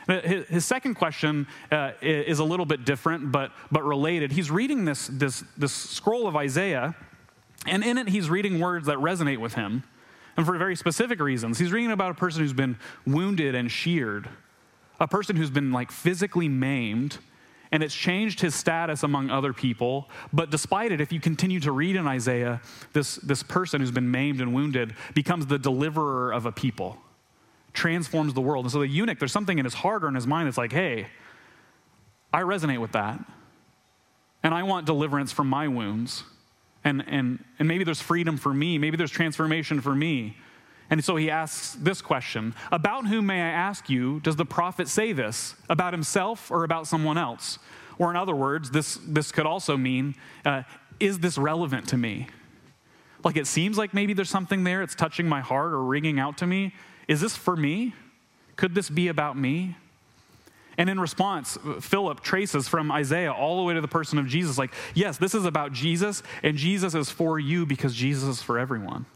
His 0.07 0.65
second 0.65 0.95
question 0.95 1.47
uh, 1.69 1.91
is 2.01 2.39
a 2.39 2.43
little 2.43 2.65
bit 2.65 2.85
different, 2.85 3.31
but, 3.31 3.51
but 3.71 3.83
related. 3.83 4.31
He's 4.31 4.49
reading 4.49 4.85
this, 4.85 5.07
this, 5.07 5.43
this 5.57 5.73
scroll 5.73 6.27
of 6.27 6.35
Isaiah, 6.35 6.95
and 7.65 7.83
in 7.83 7.97
it, 7.97 8.07
he's 8.07 8.29
reading 8.29 8.59
words 8.59 8.87
that 8.87 8.97
resonate 8.97 9.39
with 9.39 9.55
him, 9.55 9.83
and 10.37 10.45
for 10.45 10.57
very 10.57 10.77
specific 10.77 11.19
reasons. 11.19 11.59
He's 11.59 11.73
reading 11.73 11.91
about 11.91 12.11
a 12.11 12.13
person 12.13 12.41
who's 12.41 12.53
been 12.53 12.77
wounded 13.05 13.53
and 13.53 13.69
sheared, 13.69 14.29
a 14.99 15.07
person 15.07 15.35
who's 15.35 15.49
been 15.49 15.73
like 15.73 15.91
physically 15.91 16.47
maimed, 16.47 17.17
and 17.71 17.83
it's 17.83 17.95
changed 17.95 18.39
his 18.39 18.55
status 18.55 19.03
among 19.03 19.29
other 19.29 19.53
people. 19.53 20.09
But 20.31 20.49
despite 20.49 20.91
it, 20.91 21.01
if 21.01 21.11
you 21.11 21.19
continue 21.19 21.59
to 21.61 21.71
read 21.71 21.95
in 21.95 22.07
Isaiah, 22.07 22.61
this, 22.93 23.15
this 23.17 23.43
person 23.43 23.81
who's 23.81 23.91
been 23.91 24.09
maimed 24.09 24.41
and 24.41 24.53
wounded 24.53 24.95
becomes 25.13 25.47
the 25.47 25.59
deliverer 25.59 26.31
of 26.31 26.45
a 26.45 26.51
people 26.51 26.97
transforms 27.77 28.33
the 28.33 28.41
world. 28.41 28.65
And 28.65 28.71
so 28.71 28.79
the 28.79 28.87
eunuch, 28.87 29.19
there's 29.19 29.31
something 29.31 29.59
in 29.59 29.63
his 29.63 29.75
heart 29.75 30.03
or 30.03 30.07
in 30.07 30.15
his 30.15 30.25
mind 30.25 30.47
that's 30.47 30.57
like, 30.57 30.71
hey, 30.71 31.07
I 32.33 32.41
resonate 32.41 32.81
with 32.81 32.93
that. 32.93 33.19
And 34.43 34.53
I 34.53 34.63
want 34.63 34.85
deliverance 34.85 35.31
from 35.31 35.47
my 35.47 35.67
wounds. 35.67 36.23
And, 36.83 37.03
and, 37.07 37.43
and 37.59 37.67
maybe 37.67 37.83
there's 37.83 38.01
freedom 38.01 38.37
for 38.37 38.53
me. 38.53 38.77
Maybe 38.77 38.97
there's 38.97 39.11
transformation 39.11 39.79
for 39.79 39.93
me. 39.93 40.37
And 40.89 41.03
so 41.03 41.15
he 41.15 41.29
asks 41.29 41.73
this 41.73 42.01
question 42.01 42.55
About 42.71 43.07
whom, 43.07 43.27
may 43.27 43.41
I 43.41 43.49
ask 43.49 43.89
you, 43.89 44.19
does 44.21 44.35
the 44.35 44.45
prophet 44.45 44.87
say 44.87 45.11
this? 45.13 45.55
About 45.69 45.93
himself 45.93 46.49
or 46.51 46.63
about 46.63 46.87
someone 46.87 47.17
else? 47.17 47.59
Or, 47.99 48.11
in 48.11 48.15
other 48.15 48.35
words, 48.35 48.71
this, 48.71 48.99
this 49.07 49.31
could 49.31 49.45
also 49.45 49.75
mean, 49.75 50.15
uh, 50.45 50.63
Is 50.99 51.19
this 51.19 51.37
relevant 51.37 51.89
to 51.89 51.97
me? 51.97 52.27
Like 53.23 53.35
it 53.35 53.47
seems 53.47 53.77
like 53.77 53.93
maybe 53.93 54.13
there's 54.13 54.29
something 54.29 54.63
there, 54.63 54.81
it's 54.81 54.95
touching 54.95 55.27
my 55.27 55.41
heart 55.41 55.73
or 55.73 55.83
ringing 55.83 56.19
out 56.19 56.37
to 56.37 56.47
me. 56.47 56.73
Is 57.07 57.19
this 57.19 57.35
for 57.35 57.55
me? 57.55 57.93
Could 58.55 58.75
this 58.75 58.89
be 58.89 59.07
about 59.07 59.37
me? 59.37 59.75
And 60.77 60.89
in 60.89 60.99
response, 60.99 61.57
Philip 61.81 62.21
traces 62.21 62.67
from 62.67 62.91
Isaiah 62.91 63.33
all 63.33 63.57
the 63.57 63.63
way 63.63 63.73
to 63.73 63.81
the 63.81 63.87
person 63.87 64.19
of 64.19 64.27
Jesus 64.27 64.57
like, 64.57 64.73
yes, 64.93 65.17
this 65.17 65.33
is 65.33 65.43
about 65.43 65.73
Jesus, 65.73 66.21
and 66.43 66.55
Jesus 66.55 66.93
is 66.93 67.09
for 67.09 67.39
you 67.39 67.65
because 67.65 67.95
Jesus 67.95 68.37
is 68.37 68.41
for 68.43 68.59
everyone. 68.59 69.07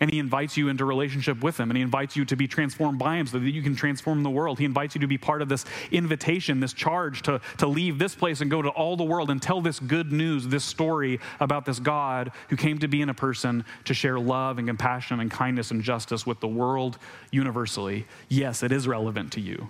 And 0.00 0.12
he 0.12 0.18
invites 0.18 0.56
you 0.56 0.68
into 0.68 0.84
relationship 0.84 1.40
with 1.40 1.58
him, 1.58 1.70
and 1.70 1.76
he 1.76 1.82
invites 1.82 2.16
you 2.16 2.24
to 2.24 2.34
be 2.34 2.48
transformed 2.48 2.98
by 2.98 3.16
him 3.16 3.28
so 3.28 3.38
that 3.38 3.48
you 3.48 3.62
can 3.62 3.76
transform 3.76 4.24
the 4.24 4.30
world. 4.30 4.58
He 4.58 4.64
invites 4.64 4.96
you 4.96 5.00
to 5.00 5.06
be 5.06 5.18
part 5.18 5.40
of 5.40 5.48
this 5.48 5.64
invitation, 5.92 6.58
this 6.58 6.72
charge 6.72 7.22
to, 7.22 7.40
to 7.58 7.66
leave 7.68 7.98
this 7.98 8.14
place 8.14 8.40
and 8.40 8.50
go 8.50 8.60
to 8.60 8.70
all 8.70 8.96
the 8.96 9.04
world 9.04 9.30
and 9.30 9.40
tell 9.40 9.60
this 9.60 9.78
good 9.78 10.10
news, 10.10 10.48
this 10.48 10.64
story 10.64 11.20
about 11.38 11.64
this 11.64 11.78
God 11.78 12.32
who 12.48 12.56
came 12.56 12.78
to 12.78 12.88
be 12.88 13.02
in 13.02 13.08
a 13.08 13.14
person 13.14 13.64
to 13.84 13.94
share 13.94 14.18
love 14.18 14.58
and 14.58 14.66
compassion 14.66 15.20
and 15.20 15.30
kindness 15.30 15.70
and 15.70 15.80
justice 15.80 16.26
with 16.26 16.40
the 16.40 16.48
world 16.48 16.98
universally. 17.30 18.04
Yes, 18.28 18.64
it 18.64 18.72
is 18.72 18.88
relevant 18.88 19.32
to 19.34 19.40
you. 19.40 19.68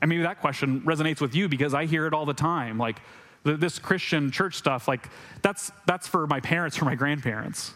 And 0.00 0.08
maybe 0.08 0.22
that 0.22 0.40
question 0.40 0.80
resonates 0.80 1.20
with 1.20 1.34
you 1.34 1.46
because 1.46 1.74
I 1.74 1.84
hear 1.84 2.06
it 2.06 2.14
all 2.14 2.24
the 2.24 2.32
time. 2.32 2.78
Like, 2.78 3.02
this 3.44 3.78
Christian 3.78 4.30
church 4.30 4.54
stuff, 4.54 4.88
like, 4.88 5.08
that's, 5.42 5.70
that's 5.86 6.06
for 6.06 6.26
my 6.26 6.40
parents 6.40 6.80
or 6.80 6.86
my 6.86 6.94
grandparents 6.94 7.74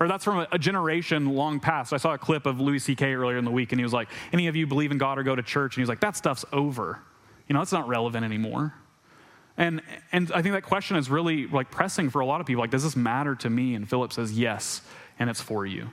or 0.00 0.08
that's 0.08 0.24
from 0.24 0.46
a, 0.50 0.58
generation 0.58 1.34
long 1.34 1.60
past. 1.60 1.92
I 1.92 1.98
saw 1.98 2.14
a 2.14 2.18
clip 2.18 2.46
of 2.46 2.60
Louis 2.60 2.78
C.K. 2.78 3.14
earlier 3.14 3.38
in 3.38 3.44
the 3.44 3.50
week, 3.50 3.72
and 3.72 3.78
he 3.78 3.84
was 3.84 3.92
like, 3.92 4.08
Any 4.32 4.48
of 4.48 4.56
you 4.56 4.66
believe 4.66 4.90
in 4.90 4.98
God 4.98 5.18
or 5.18 5.22
go 5.22 5.36
to 5.36 5.42
church? 5.42 5.74
And 5.74 5.80
he 5.80 5.82
was 5.82 5.88
like, 5.88 6.00
That 6.00 6.16
stuff's 6.16 6.44
over. 6.52 7.00
You 7.48 7.54
know, 7.54 7.60
that's 7.60 7.72
not 7.72 7.88
relevant 7.88 8.24
anymore. 8.24 8.74
And, 9.56 9.82
and 10.10 10.32
I 10.32 10.42
think 10.42 10.54
that 10.54 10.62
question 10.62 10.96
is 10.96 11.08
really 11.08 11.46
like 11.46 11.70
pressing 11.70 12.10
for 12.10 12.20
a 12.20 12.26
lot 12.26 12.40
of 12.40 12.46
people. 12.46 12.60
Like, 12.60 12.70
does 12.70 12.82
this 12.82 12.96
matter 12.96 13.36
to 13.36 13.50
me? 13.50 13.74
And 13.74 13.88
Philip 13.88 14.12
says, 14.12 14.32
Yes, 14.32 14.82
and 15.18 15.30
it's 15.30 15.40
for 15.40 15.64
you. 15.64 15.90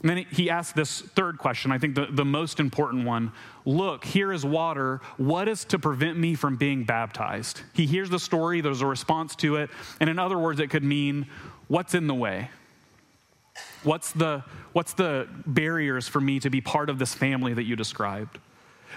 And 0.00 0.10
then 0.10 0.26
he 0.32 0.50
asks 0.50 0.72
this 0.72 1.00
third 1.00 1.38
question, 1.38 1.70
I 1.70 1.78
think 1.78 1.94
the, 1.94 2.06
the 2.10 2.24
most 2.24 2.58
important 2.58 3.06
one. 3.06 3.30
Look, 3.64 4.04
here 4.04 4.32
is 4.32 4.44
water. 4.44 5.00
What 5.16 5.46
is 5.46 5.64
to 5.66 5.78
prevent 5.78 6.18
me 6.18 6.34
from 6.34 6.56
being 6.56 6.82
baptized? 6.82 7.60
He 7.72 7.86
hears 7.86 8.10
the 8.10 8.18
story, 8.18 8.60
there's 8.60 8.80
a 8.80 8.86
response 8.86 9.36
to 9.36 9.56
it. 9.56 9.70
And 10.00 10.10
in 10.10 10.18
other 10.18 10.38
words, 10.38 10.58
it 10.58 10.70
could 10.70 10.84
mean, 10.84 11.26
What's 11.68 11.94
in 11.94 12.06
the 12.06 12.14
way? 12.14 12.50
What's 13.84 14.12
the, 14.12 14.44
what's 14.72 14.92
the 14.92 15.28
barriers 15.46 16.06
for 16.06 16.20
me 16.20 16.38
to 16.40 16.50
be 16.50 16.60
part 16.60 16.88
of 16.88 16.98
this 16.98 17.14
family 17.14 17.54
that 17.54 17.64
you 17.64 17.76
described? 17.76 18.38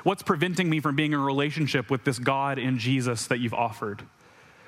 What's 0.04 0.22
preventing 0.22 0.70
me 0.70 0.80
from 0.80 0.96
being 0.96 1.14
in 1.14 1.20
a 1.20 1.24
relationship 1.24 1.90
with 1.90 2.04
this 2.04 2.20
God 2.20 2.60
in 2.60 2.78
Jesus 2.78 3.28
that 3.28 3.40
you've 3.40 3.54
offered? 3.54 4.04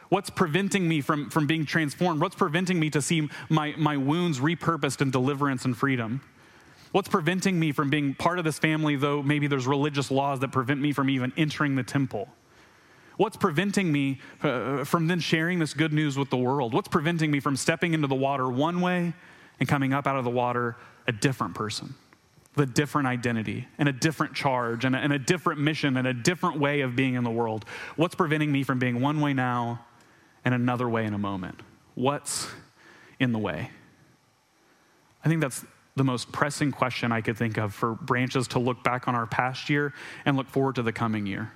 What's 0.09 0.29
preventing 0.29 0.87
me 0.87 1.01
from, 1.01 1.29
from 1.29 1.47
being 1.47 1.65
transformed? 1.65 2.21
What's 2.21 2.35
preventing 2.35 2.79
me 2.79 2.89
to 2.91 3.01
see 3.01 3.29
my, 3.49 3.73
my 3.77 3.97
wounds 3.97 4.39
repurposed 4.39 5.01
in 5.01 5.11
deliverance 5.11 5.65
and 5.65 5.75
freedom? 5.77 6.21
What's 6.93 7.09
preventing 7.09 7.59
me 7.59 7.73
from 7.73 7.89
being 7.89 8.15
part 8.15 8.39
of 8.39 8.45
this 8.45 8.57
family, 8.57 8.95
though 8.95 9.21
maybe 9.21 9.47
there's 9.47 9.67
religious 9.67 10.09
laws 10.09 10.39
that 10.39 10.51
prevent 10.51 10.79
me 10.79 10.93
from 10.93 11.09
even 11.09 11.33
entering 11.35 11.75
the 11.75 11.83
temple? 11.83 12.29
What's 13.17 13.35
preventing 13.35 13.91
me 13.91 14.19
uh, 14.41 14.83
from 14.85 15.07
then 15.07 15.19
sharing 15.19 15.59
this 15.59 15.73
good 15.73 15.91
news 15.91 16.17
with 16.17 16.29
the 16.29 16.37
world? 16.37 16.73
What's 16.73 16.87
preventing 16.87 17.29
me 17.29 17.39
from 17.39 17.57
stepping 17.57 17.93
into 17.93 18.07
the 18.07 18.15
water 18.15 18.47
one 18.49 18.79
way 18.79 19.13
and 19.59 19.67
coming 19.67 19.93
up 19.93 20.07
out 20.07 20.17
of 20.17 20.23
the 20.23 20.29
water 20.29 20.75
a 21.07 21.11
different 21.11 21.55
person 21.55 21.95
with 22.55 22.69
a 22.69 22.73
different 22.73 23.07
identity 23.07 23.67
and 23.77 23.87
a 23.87 23.93
different 23.93 24.33
charge 24.33 24.83
and 24.83 24.95
a, 24.95 24.99
and 24.99 25.13
a, 25.13 25.19
different 25.19 25.61
mission 25.61 25.95
and 25.95 26.07
a 26.07 26.13
different 26.13 26.59
way 26.59 26.81
of 26.81 26.95
being 26.95 27.13
in 27.13 27.23
the 27.23 27.31
world. 27.31 27.65
What's 27.95 28.15
preventing 28.15 28.51
me 28.51 28.63
from 28.63 28.79
being 28.79 28.99
one 28.99 29.21
way 29.21 29.33
now 29.33 29.85
and 30.43 30.55
another 30.55 30.89
way 30.89 31.05
in 31.05 31.13
a 31.13 31.19
moment? 31.19 31.61
What's 31.93 32.47
in 33.19 33.31
the 33.31 33.39
way? 33.39 33.69
I 35.23 35.29
think 35.29 35.41
that's 35.41 35.63
the 35.95 36.03
most 36.03 36.31
pressing 36.31 36.71
question 36.71 37.11
I 37.11 37.21
could 37.21 37.37
think 37.37 37.57
of 37.57 37.73
for 37.73 37.93
branches 37.93 38.47
to 38.49 38.59
look 38.59 38.83
back 38.83 39.07
on 39.07 39.15
our 39.15 39.27
past 39.27 39.69
year 39.69 39.93
and 40.25 40.35
look 40.35 40.47
forward 40.47 40.75
to 40.75 40.83
the 40.83 40.93
coming 40.93 41.25
year. 41.25 41.51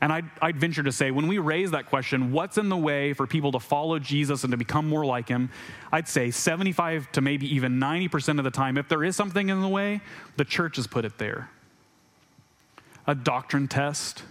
And 0.00 0.12
I'd, 0.12 0.24
I'd, 0.42 0.56
venture 0.56 0.82
to 0.82 0.92
say, 0.92 1.10
when 1.10 1.28
we 1.28 1.38
raise 1.38 1.70
that 1.70 1.86
question, 1.86 2.32
what's 2.32 2.58
in 2.58 2.68
the 2.68 2.76
way 2.76 3.12
for 3.12 3.26
people 3.26 3.52
to 3.52 3.60
follow 3.60 3.98
Jesus 3.98 4.44
and 4.44 4.50
to 4.50 4.56
become 4.56 4.88
more 4.88 5.04
like 5.04 5.28
him? 5.28 5.50
I'd 5.92 6.08
say 6.08 6.30
75 6.30 7.10
to 7.12 7.20
maybe 7.20 7.52
even 7.54 7.78
90% 7.80 8.38
of 8.38 8.44
the 8.44 8.50
time, 8.50 8.76
if 8.76 8.88
there 8.88 9.04
is 9.04 9.16
something 9.16 9.48
in 9.48 9.60
the 9.60 9.68
way, 9.68 10.00
the 10.36 10.44
church 10.44 10.76
has 10.76 10.86
put 10.86 11.04
it 11.04 11.18
there. 11.18 11.48
A 13.06 13.14
doctrine 13.14 13.68
test, 13.68 14.24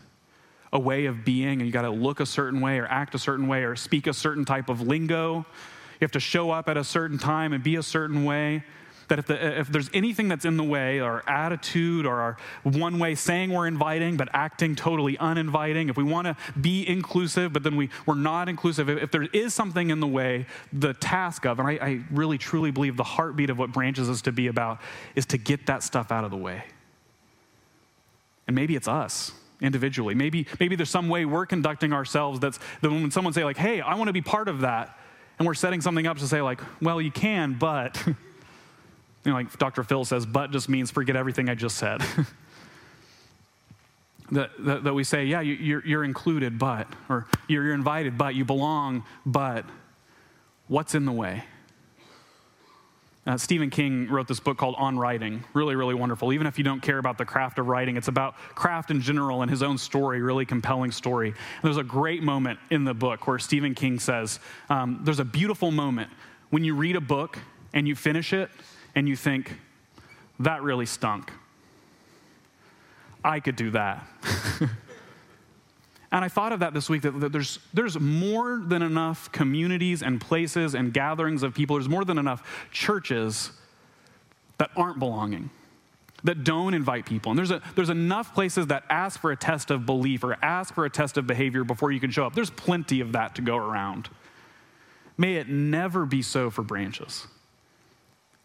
a 0.71 0.79
way 0.79 1.05
of 1.05 1.23
being, 1.23 1.59
and 1.59 1.65
you 1.65 1.71
got 1.71 1.83
to 1.83 1.91
look 1.91 2.19
a 2.19 2.25
certain 2.25 2.59
way 2.59 2.77
or 2.79 2.85
act 2.87 3.15
a 3.15 3.19
certain 3.19 3.47
way 3.47 3.63
or 3.63 3.75
speak 3.75 4.07
a 4.07 4.13
certain 4.13 4.45
type 4.45 4.69
of 4.69 4.81
lingo. 4.81 5.37
You 5.37 6.05
have 6.05 6.11
to 6.11 6.19
show 6.19 6.51
up 6.51 6.67
at 6.67 6.77
a 6.77 6.83
certain 6.83 7.17
time 7.17 7.53
and 7.53 7.63
be 7.63 7.77
a 7.77 7.83
certain 7.83 8.25
way 8.25 8.63
that 9.07 9.19
if, 9.19 9.27
the, 9.27 9.59
if 9.59 9.67
there's 9.67 9.89
anything 9.93 10.27
that's 10.27 10.45
in 10.45 10.57
the 10.57 10.63
way, 10.63 10.99
our 10.99 11.23
attitude 11.27 12.05
or 12.05 12.21
our 12.21 12.37
one 12.63 12.99
way 12.99 13.15
saying 13.15 13.51
we're 13.51 13.67
inviting 13.67 14.17
but 14.17 14.29
acting 14.33 14.75
totally 14.75 15.17
uninviting, 15.17 15.89
if 15.89 15.97
we 15.97 16.03
want 16.03 16.27
to 16.27 16.35
be 16.59 16.87
inclusive 16.87 17.53
but 17.53 17.63
then 17.63 17.75
we, 17.75 17.89
we're 18.05 18.15
not 18.15 18.49
inclusive, 18.49 18.89
if, 18.89 19.11
there 19.11 19.23
is 19.33 19.53
something 19.53 19.89
in 19.89 19.99
the 19.99 20.07
way, 20.07 20.45
the 20.71 20.93
task 20.93 21.45
of, 21.45 21.59
and 21.59 21.67
I, 21.67 21.71
I 21.73 22.01
really 22.11 22.37
truly 22.37 22.71
believe 22.71 22.97
the 22.97 23.03
heartbeat 23.03 23.49
of 23.49 23.57
what 23.57 23.71
branches 23.71 24.09
is 24.09 24.21
to 24.23 24.31
be 24.31 24.47
about, 24.47 24.79
is 25.15 25.25
to 25.27 25.37
get 25.37 25.67
that 25.67 25.83
stuff 25.83 26.11
out 26.11 26.23
of 26.23 26.31
the 26.31 26.37
way. 26.37 26.63
And 28.47 28.55
maybe 28.55 28.75
it's 28.75 28.87
us 28.87 29.31
individually. 29.61 30.13
Maybe, 30.13 30.45
maybe 30.59 30.75
there's 30.75 30.89
some 30.89 31.09
way 31.09 31.25
we're 31.25 31.45
conducting 31.45 31.93
ourselves 31.93 32.39
that's 32.39 32.59
that 32.81 32.91
when 32.91 33.11
someone 33.11 33.33
say 33.33 33.43
like, 33.43 33.57
hey, 33.57 33.81
I 33.81 33.95
want 33.95 34.09
to 34.09 34.13
be 34.13 34.21
part 34.21 34.47
of 34.47 34.61
that, 34.61 34.97
and 35.39 35.47
we're 35.47 35.53
setting 35.53 35.81
something 35.81 36.05
up 36.05 36.17
to 36.19 36.27
say 36.27 36.41
like, 36.41 36.61
well, 36.81 37.01
you 37.01 37.11
can, 37.11 37.53
but 37.53 38.01
You 39.25 39.31
know, 39.31 39.37
like 39.37 39.57
Dr. 39.57 39.83
Phil 39.83 40.05
says, 40.05 40.25
but 40.25 40.51
just 40.51 40.67
means 40.67 40.91
forget 40.91 41.15
everything 41.15 41.49
I 41.49 41.55
just 41.55 41.77
said. 41.77 42.01
that, 44.31 44.51
that, 44.59 44.83
that, 44.83 44.93
we 44.93 45.03
say, 45.03 45.25
yeah, 45.25 45.41
you, 45.41 45.53
you're, 45.53 45.85
you're 45.85 46.03
included, 46.03 46.59
but, 46.59 46.87
or 47.07 47.27
you're, 47.47 47.65
you're 47.65 47.73
invited, 47.73 48.17
but, 48.17 48.35
you 48.35 48.43
belong, 48.43 49.05
but, 49.25 49.65
what's 50.67 50.95
in 50.95 51.05
the 51.05 51.11
way? 51.11 51.43
Uh, 53.25 53.37
Stephen 53.37 53.69
King 53.69 54.09
wrote 54.09 54.27
this 54.27 54.41
book 54.41 54.57
called 54.57 54.75
On 54.77 54.99
Writing. 54.99 55.45
Really, 55.53 55.75
really 55.75 55.93
wonderful. 55.93 56.33
Even 56.33 56.45
if 56.45 56.57
you 56.57 56.65
don't 56.65 56.81
care 56.81 56.97
about 56.97 57.17
the 57.17 57.23
craft 57.23 57.57
of 57.57 57.67
writing, 57.67 57.95
it's 57.95 58.09
about 58.09 58.35
craft 58.53 58.91
in 58.91 58.99
general 58.99 59.43
and 59.43 59.49
his 59.49 59.63
own 59.63 59.77
story, 59.77 60.21
really 60.21 60.45
compelling 60.45 60.91
story. 60.91 61.29
And 61.29 61.63
there's 61.63 61.77
a 61.77 61.83
great 61.83 62.21
moment 62.21 62.59
in 62.69 62.83
the 62.83 62.93
book 62.93 63.25
where 63.25 63.39
Stephen 63.39 63.75
King 63.75 63.99
says, 63.99 64.41
um, 64.69 64.99
There's 65.03 65.19
a 65.19 65.25
beautiful 65.25 65.71
moment 65.71 66.09
when 66.49 66.65
you 66.65 66.75
read 66.75 66.97
a 66.97 67.01
book 67.01 67.39
and 67.73 67.87
you 67.87 67.95
finish 67.95 68.33
it 68.33 68.49
and 68.95 69.07
you 69.07 69.15
think, 69.15 69.55
that 70.39 70.61
really 70.63 70.85
stunk. 70.85 71.31
I 73.23 73.39
could 73.39 73.55
do 73.55 73.71
that. 73.71 74.05
and 76.11 76.25
I 76.25 76.27
thought 76.27 76.51
of 76.51 76.59
that 76.59 76.73
this 76.73 76.89
week 76.89 77.03
that, 77.03 77.19
that, 77.19 77.31
there's, 77.31 77.59
there's 77.73 77.99
more 77.99 78.61
than 78.63 78.81
enough 78.81 79.31
communities 79.31 80.03
and 80.03 80.19
places 80.19 80.75
and 80.75 80.93
gatherings 80.93 81.43
of 81.43 81.53
people, 81.53 81.77
there's 81.77 81.89
more 81.89 82.05
than 82.05 82.17
enough 82.17 82.67
churches 82.71 83.51
that 84.57 84.69
aren't 84.75 84.99
belonging, 84.99 85.49
that 86.23 86.43
don't 86.43 86.73
invite 86.73 87.05
people. 87.05 87.31
And 87.31 87.37
there's, 87.37 87.51
a, 87.51 87.61
there's 87.75 87.89
enough 87.89 88.33
places 88.33 88.67
that 88.67 88.83
ask 88.89 89.19
for 89.19 89.31
a 89.31 89.37
test 89.37 89.71
of 89.71 89.85
belief 89.85 90.23
or 90.23 90.37
ask 90.43 90.73
for 90.73 90.85
a 90.85 90.89
test 90.89 91.17
of 91.17 91.25
behavior 91.25 91.63
before 91.63 91.91
you 91.91 91.99
can 91.99 92.11
show 92.11 92.25
up. 92.25 92.35
There's 92.35 92.49
plenty 92.49 92.99
of 92.99 93.13
that 93.13 93.35
to 93.35 93.41
go 93.41 93.57
around. 93.57 94.09
May 95.17 95.35
it 95.35 95.47
never 95.47 96.05
be 96.05 96.21
so 96.21 96.49
for 96.49 96.63
branches. 96.63 97.27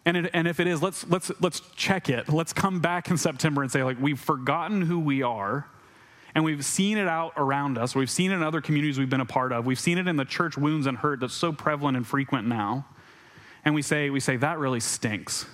And, 0.05 0.17
it, 0.17 0.31
and 0.33 0.49
if 0.49 0.61
it 0.61 0.67
is, 0.67 0.83
let's, 0.83 1.07
let's, 1.09 1.31
let's 1.41 1.61
check 1.77 2.09
it. 2.09 2.29
Let's 2.29 2.53
come 2.53 2.81
back 2.81 3.11
in 3.11 3.19
September 3.19 3.63
and 3.63 3.71
say, 3.71 3.83
like, 3.83 4.01
we've 4.01 4.19
forgotten 4.19 4.83
who 4.83 4.99
we 4.99 5.23
are, 5.23 5.67
and 6.35 6.45
we've 6.45 6.65
seen 6.65 6.99
it 6.99 7.09
out 7.09 7.33
around 7.37 7.77
us. 7.77 7.95
We've 7.95 8.11
seen 8.11 8.31
it 8.31 8.37
in 8.37 8.43
other 8.43 8.61
communities 8.61 8.99
we've 8.99 9.11
been 9.11 9.21
a 9.21 9.27
part 9.27 9.53
of. 9.53 9.67
We've 9.67 9.79
seen 9.79 9.99
it 9.99 10.07
in 10.09 10.17
the 10.17 10.25
church 10.25 10.57
wounds 10.57 10.87
and 10.87 10.97
hurt 10.97 11.21
that's 11.21 11.35
so 11.35 11.53
prevalent 11.53 11.97
and 11.97 12.07
frequent 12.07 12.47
now. 12.47 12.87
And 13.65 13.75
we 13.75 13.83
say, 13.83 14.09
we 14.09 14.21
say, 14.21 14.37
that 14.37 14.59
really 14.59 14.81
stinks. 14.81 15.47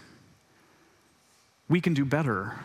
We 1.69 1.81
can 1.81 1.95
do 1.95 2.05
better. 2.05 2.59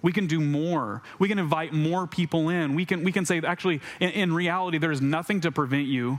We 0.00 0.12
can 0.12 0.26
do 0.26 0.40
more. 0.40 1.02
We 1.18 1.28
can 1.28 1.38
invite 1.38 1.72
more 1.72 2.06
people 2.06 2.48
in. 2.48 2.74
We 2.74 2.84
can, 2.84 3.04
we 3.04 3.12
can 3.12 3.24
say, 3.24 3.40
actually, 3.40 3.80
in, 4.00 4.10
in 4.10 4.32
reality, 4.32 4.78
there 4.78 4.90
is 4.90 5.00
nothing 5.00 5.40
to 5.42 5.52
prevent 5.52 5.86
you 5.86 6.18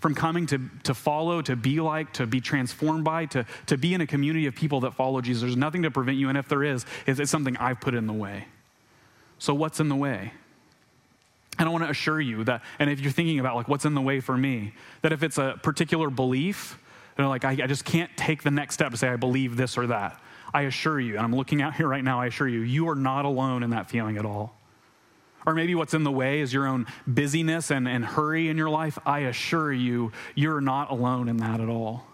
from 0.00 0.14
coming 0.14 0.46
to, 0.46 0.60
to 0.84 0.94
follow, 0.94 1.42
to 1.42 1.56
be 1.56 1.80
like, 1.80 2.12
to 2.14 2.26
be 2.26 2.40
transformed 2.40 3.04
by, 3.04 3.26
to, 3.26 3.44
to 3.66 3.76
be 3.76 3.94
in 3.94 4.00
a 4.00 4.06
community 4.06 4.46
of 4.46 4.54
people 4.54 4.80
that 4.80 4.94
follow 4.94 5.20
Jesus. 5.20 5.42
There's 5.42 5.56
nothing 5.56 5.82
to 5.82 5.90
prevent 5.90 6.18
you, 6.18 6.28
and 6.28 6.38
if 6.38 6.48
there 6.48 6.62
is, 6.62 6.86
it's 7.06 7.30
something 7.30 7.56
I've 7.56 7.80
put 7.80 7.94
in 7.94 8.06
the 8.06 8.12
way. 8.12 8.46
So, 9.38 9.54
what's 9.54 9.80
in 9.80 9.88
the 9.88 9.96
way? 9.96 10.32
And 11.58 11.68
I 11.68 11.72
want 11.72 11.84
to 11.84 11.90
assure 11.90 12.20
you 12.20 12.44
that, 12.44 12.62
and 12.78 12.88
if 12.88 13.00
you're 13.00 13.12
thinking 13.12 13.40
about 13.40 13.56
like 13.56 13.68
what's 13.68 13.84
in 13.84 13.94
the 13.94 14.00
way 14.00 14.20
for 14.20 14.36
me, 14.36 14.74
that 15.02 15.12
if 15.12 15.22
it's 15.24 15.38
a 15.38 15.58
particular 15.62 16.08
belief, 16.08 16.78
you 17.16 17.24
know, 17.24 17.28
like 17.28 17.44
I, 17.44 17.50
I 17.50 17.66
just 17.66 17.84
can't 17.84 18.10
take 18.16 18.44
the 18.44 18.50
next 18.50 18.74
step 18.74 18.92
to 18.92 18.96
say 18.96 19.08
I 19.08 19.16
believe 19.16 19.56
this 19.56 19.76
or 19.76 19.88
that. 19.88 20.20
I 20.54 20.62
assure 20.62 21.00
you, 21.00 21.16
and 21.16 21.24
I'm 21.24 21.34
looking 21.34 21.60
out 21.60 21.74
here 21.74 21.88
right 21.88 22.02
now, 22.02 22.20
I 22.20 22.26
assure 22.26 22.48
you, 22.48 22.60
you 22.60 22.88
are 22.88 22.94
not 22.94 23.24
alone 23.24 23.62
in 23.62 23.70
that 23.70 23.90
feeling 23.90 24.16
at 24.16 24.24
all. 24.24 24.57
Or 25.46 25.54
maybe 25.54 25.74
what's 25.74 25.94
in 25.94 26.04
the 26.04 26.10
way 26.10 26.40
is 26.40 26.52
your 26.52 26.66
own 26.66 26.86
busyness 27.06 27.70
and, 27.70 27.88
and 27.88 28.04
hurry 28.04 28.48
in 28.48 28.56
your 28.56 28.68
life. 28.68 28.98
I 29.06 29.20
assure 29.20 29.72
you, 29.72 30.12
you're 30.34 30.60
not 30.60 30.90
alone 30.90 31.28
in 31.28 31.38
that 31.38 31.60
at 31.60 31.68
all. 31.68 32.04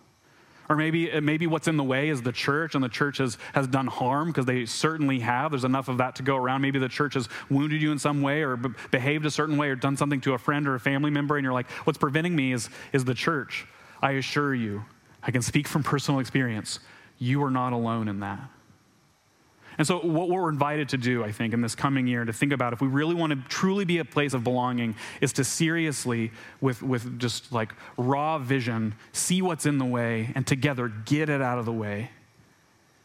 Or 0.69 0.77
maybe, 0.77 1.13
uh, 1.13 1.21
maybe 1.21 1.47
what's 1.47 1.69
in 1.69 1.77
the 1.77 1.85
way 1.85 2.09
is 2.09 2.23
the 2.23 2.33
church, 2.33 2.75
and 2.75 2.83
the 2.83 2.89
church 2.89 3.19
has, 3.19 3.37
has 3.53 3.67
done 3.67 3.87
harm 3.87 4.29
because 4.29 4.47
they 4.47 4.65
certainly 4.65 5.21
have. 5.21 5.51
There's 5.51 5.65
enough 5.65 5.89
of 5.89 5.99
that 5.99 6.17
to 6.17 6.23
go 6.23 6.37
around. 6.37 6.63
Maybe 6.63 6.79
the 6.79 6.89
church 6.89 7.15
has 7.15 7.29
wounded 7.51 7.83
you 7.83 7.93
in 7.93 7.99
some 7.99 8.23
way 8.23 8.43
or 8.43 8.57
be- 8.57 8.71
behaved 8.91 9.27
a 9.27 9.31
certain 9.31 9.59
way 9.59 9.69
or 9.69 9.77
done 9.77 9.97
something 9.97 10.21
to 10.23 10.33
a 10.33 10.39
friend 10.39 10.67
or 10.67 10.75
a 10.75 10.81
family 10.81 11.11
member, 11.11 11.37
and 11.37 11.45
you're 11.45 11.53
like, 11.53 11.71
what's 11.85 11.99
preventing 11.99 12.35
me 12.35 12.53
is, 12.53 12.71
is 12.93 13.05
the 13.05 13.15
church. 13.15 13.67
I 14.01 14.13
assure 14.13 14.55
you, 14.55 14.85
I 15.23 15.31
can 15.31 15.43
speak 15.43 15.69
from 15.69 15.83
personal 15.83 16.21
experience, 16.21 16.81
you 17.19 17.43
are 17.43 17.51
not 17.51 17.73
alone 17.73 18.09
in 18.09 18.21
that. 18.21 18.41
And 19.79 19.87
so, 19.87 19.99
what 19.99 20.29
we're 20.29 20.49
invited 20.49 20.89
to 20.91 20.97
do, 20.97 21.25
I 21.25 21.33
think, 21.33 21.53
in 21.53 21.61
this 21.61 21.75
coming 21.75 22.07
year, 22.07 22.25
to 22.25 22.33
think 22.33 22.53
about 22.53 22.73
if 22.73 22.81
we 22.81 22.89
really 22.89 23.15
want 23.15 23.33
to 23.33 23.49
truly 23.49 23.85
be 23.85 23.99
a 23.99 24.05
place 24.05 24.35
of 24.35 24.45
belonging, 24.45 24.95
is 25.21 25.33
to 25.35 25.45
seriously, 25.45 26.31
with, 26.61 26.83
with 26.83 27.19
just 27.19 27.53
like 27.53 27.73
raw 27.97 28.39
vision, 28.39 28.95
see 29.13 29.43
what's 29.43 29.67
in 29.67 29.79
the 29.79 29.85
way 29.85 30.31
and 30.35 30.47
together 30.47 30.89
get 30.89 31.29
it 31.29 31.43
out 31.43 31.59
of 31.59 31.65
the 31.65 31.73
way. 31.73 32.11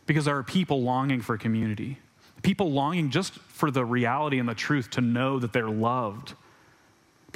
Because 0.06 0.26
there 0.26 0.38
are 0.38 0.44
people 0.44 0.84
longing 0.84 1.22
for 1.22 1.38
community, 1.38 2.00
people 2.42 2.72
longing 2.72 3.10
just 3.10 3.34
for 3.34 3.72
the 3.72 3.86
reality 3.86 4.40
and 4.40 4.48
the 4.48 4.56
truth 4.56 4.90
to 4.92 5.02
know 5.02 5.40
that 5.40 5.54
they're 5.54 5.70
loved 5.70 6.36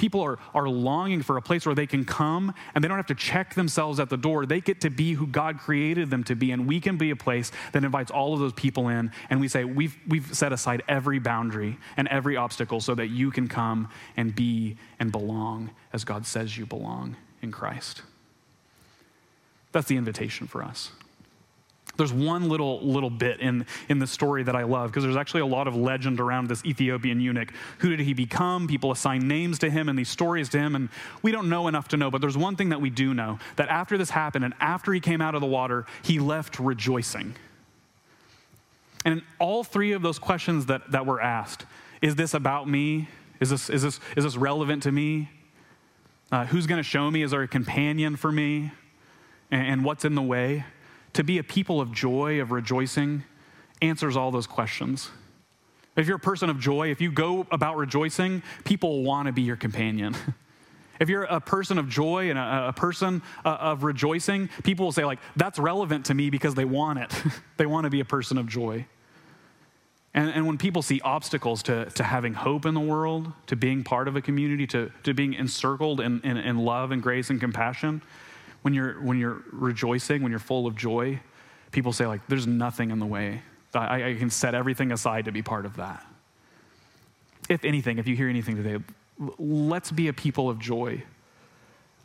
People 0.04 0.20
are, 0.20 0.38
are 0.52 0.68
longing 0.68 1.22
for 1.22 1.38
a 1.38 1.40
place 1.40 1.64
where 1.64 1.74
they 1.74 1.86
can 1.86 2.04
come 2.04 2.52
and 2.74 2.84
they 2.84 2.88
don't 2.88 2.98
have 2.98 3.06
to 3.06 3.14
check 3.14 3.54
themselves 3.54 3.98
at 3.98 4.10
the 4.10 4.18
door. 4.18 4.44
They 4.44 4.60
get 4.60 4.82
to 4.82 4.90
be 4.90 5.14
who 5.14 5.26
God 5.26 5.58
created 5.58 6.10
them 6.10 6.22
to 6.24 6.34
be. 6.34 6.50
And 6.50 6.66
we 6.66 6.78
can 6.78 6.98
be 6.98 7.08
a 7.08 7.16
place 7.16 7.50
that 7.72 7.84
invites 7.84 8.10
all 8.10 8.34
of 8.34 8.40
those 8.40 8.52
people 8.52 8.90
in. 8.90 9.10
And 9.30 9.40
we 9.40 9.48
say, 9.48 9.64
we've, 9.64 9.96
we've 10.06 10.36
set 10.36 10.52
aside 10.52 10.82
every 10.88 11.20
boundary 11.20 11.78
and 11.96 12.06
every 12.08 12.36
obstacle 12.36 12.82
so 12.82 12.94
that 12.96 13.06
you 13.06 13.30
can 13.30 13.48
come 13.48 13.88
and 14.14 14.34
be 14.34 14.76
and 15.00 15.10
belong 15.10 15.70
as 15.90 16.04
God 16.04 16.26
says 16.26 16.58
you 16.58 16.66
belong 16.66 17.16
in 17.40 17.50
Christ. 17.50 18.02
That's 19.72 19.88
the 19.88 19.96
invitation 19.96 20.46
for 20.46 20.62
us. 20.62 20.90
There's 21.96 22.12
one 22.12 22.48
little 22.48 22.80
little 22.80 23.10
bit 23.10 23.40
in, 23.40 23.66
in 23.88 23.98
the 23.98 24.06
story 24.06 24.42
that 24.42 24.56
I 24.56 24.64
love 24.64 24.90
because 24.90 25.04
there's 25.04 25.16
actually 25.16 25.42
a 25.42 25.46
lot 25.46 25.68
of 25.68 25.76
legend 25.76 26.20
around 26.20 26.48
this 26.48 26.64
Ethiopian 26.64 27.20
eunuch. 27.20 27.52
Who 27.78 27.90
did 27.90 28.00
he 28.00 28.14
become? 28.14 28.66
People 28.66 28.90
assign 28.90 29.28
names 29.28 29.58
to 29.60 29.70
him 29.70 29.88
and 29.88 29.98
these 29.98 30.08
stories 30.08 30.48
to 30.50 30.58
him, 30.58 30.74
and 30.74 30.88
we 31.22 31.30
don't 31.30 31.48
know 31.48 31.68
enough 31.68 31.88
to 31.88 31.96
know. 31.96 32.10
But 32.10 32.20
there's 32.20 32.36
one 32.36 32.56
thing 32.56 32.70
that 32.70 32.80
we 32.80 32.90
do 32.90 33.14
know 33.14 33.38
that 33.56 33.68
after 33.68 33.96
this 33.96 34.10
happened 34.10 34.44
and 34.44 34.54
after 34.60 34.92
he 34.92 35.00
came 35.00 35.20
out 35.20 35.34
of 35.34 35.40
the 35.40 35.46
water, 35.46 35.86
he 36.02 36.18
left 36.18 36.58
rejoicing. 36.58 37.36
And 39.04 39.22
all 39.38 39.62
three 39.62 39.92
of 39.92 40.02
those 40.02 40.18
questions 40.18 40.66
that, 40.66 40.90
that 40.90 41.06
were 41.06 41.20
asked 41.20 41.66
is 42.00 42.16
this 42.16 42.34
about 42.34 42.68
me? 42.68 43.08
Is 43.40 43.50
this, 43.50 43.70
is 43.70 43.82
this, 43.82 44.00
is 44.16 44.24
this 44.24 44.36
relevant 44.36 44.82
to 44.84 44.92
me? 44.92 45.30
Uh, 46.32 46.46
who's 46.46 46.66
going 46.66 46.78
to 46.78 46.88
show 46.88 47.10
me? 47.10 47.22
Is 47.22 47.30
there 47.30 47.42
a 47.42 47.48
companion 47.48 48.16
for 48.16 48.32
me? 48.32 48.72
And, 49.50 49.66
and 49.66 49.84
what's 49.84 50.04
in 50.04 50.14
the 50.14 50.22
way? 50.22 50.64
To 51.14 51.24
be 51.24 51.38
a 51.38 51.42
people 51.42 51.80
of 51.80 51.92
joy, 51.92 52.40
of 52.40 52.52
rejoicing, 52.52 53.24
answers 53.80 54.16
all 54.16 54.30
those 54.30 54.46
questions. 54.46 55.10
If 55.96 56.06
you're 56.06 56.16
a 56.16 56.20
person 56.20 56.50
of 56.50 56.58
joy, 56.58 56.90
if 56.90 57.00
you 57.00 57.10
go 57.10 57.46
about 57.50 57.76
rejoicing, 57.76 58.42
people 58.64 59.02
want 59.02 59.26
to 59.26 59.32
be 59.32 59.42
your 59.42 59.56
companion. 59.56 60.14
If 61.00 61.08
you're 61.08 61.24
a 61.24 61.40
person 61.40 61.78
of 61.78 61.88
joy 61.88 62.30
and 62.30 62.38
a, 62.38 62.68
a 62.68 62.72
person 62.72 63.22
uh, 63.44 63.48
of 63.48 63.82
rejoicing, 63.82 64.48
people 64.62 64.86
will 64.86 64.92
say, 64.92 65.04
like, 65.04 65.18
that's 65.34 65.58
relevant 65.58 66.06
to 66.06 66.14
me 66.14 66.30
because 66.30 66.54
they 66.54 66.64
want 66.64 67.00
it. 67.00 67.12
they 67.56 67.66
want 67.66 67.82
to 67.84 67.90
be 67.90 67.98
a 67.98 68.04
person 68.04 68.38
of 68.38 68.46
joy. 68.46 68.86
And, 70.14 70.30
and 70.30 70.46
when 70.46 70.56
people 70.56 70.82
see 70.82 71.00
obstacles 71.00 71.64
to, 71.64 71.86
to 71.86 72.04
having 72.04 72.34
hope 72.34 72.64
in 72.64 72.74
the 72.74 72.80
world, 72.80 73.32
to 73.48 73.56
being 73.56 73.82
part 73.82 74.06
of 74.06 74.14
a 74.14 74.22
community, 74.22 74.68
to, 74.68 74.92
to 75.02 75.12
being 75.12 75.34
encircled 75.34 76.00
in, 76.00 76.20
in, 76.22 76.36
in 76.36 76.58
love 76.58 76.92
and 76.92 77.02
grace 77.02 77.28
and 77.28 77.40
compassion, 77.40 78.00
when 78.64 78.72
you're, 78.72 78.94
when 79.02 79.18
you're 79.18 79.42
rejoicing, 79.52 80.22
when 80.22 80.30
you're 80.30 80.38
full 80.38 80.66
of 80.66 80.74
joy, 80.74 81.20
people 81.70 81.92
say, 81.92 82.06
like, 82.06 82.26
there's 82.28 82.46
nothing 82.46 82.90
in 82.90 82.98
the 82.98 83.04
way. 83.04 83.42
I, 83.74 84.08
I 84.08 84.14
can 84.14 84.30
set 84.30 84.54
everything 84.54 84.90
aside 84.90 85.26
to 85.26 85.32
be 85.32 85.42
part 85.42 85.66
of 85.66 85.76
that. 85.76 86.02
If 87.50 87.62
anything, 87.66 87.98
if 87.98 88.08
you 88.08 88.16
hear 88.16 88.30
anything 88.30 88.56
today, 88.56 88.82
let's 89.36 89.92
be 89.92 90.08
a 90.08 90.14
people 90.14 90.48
of 90.48 90.58
joy. 90.58 91.02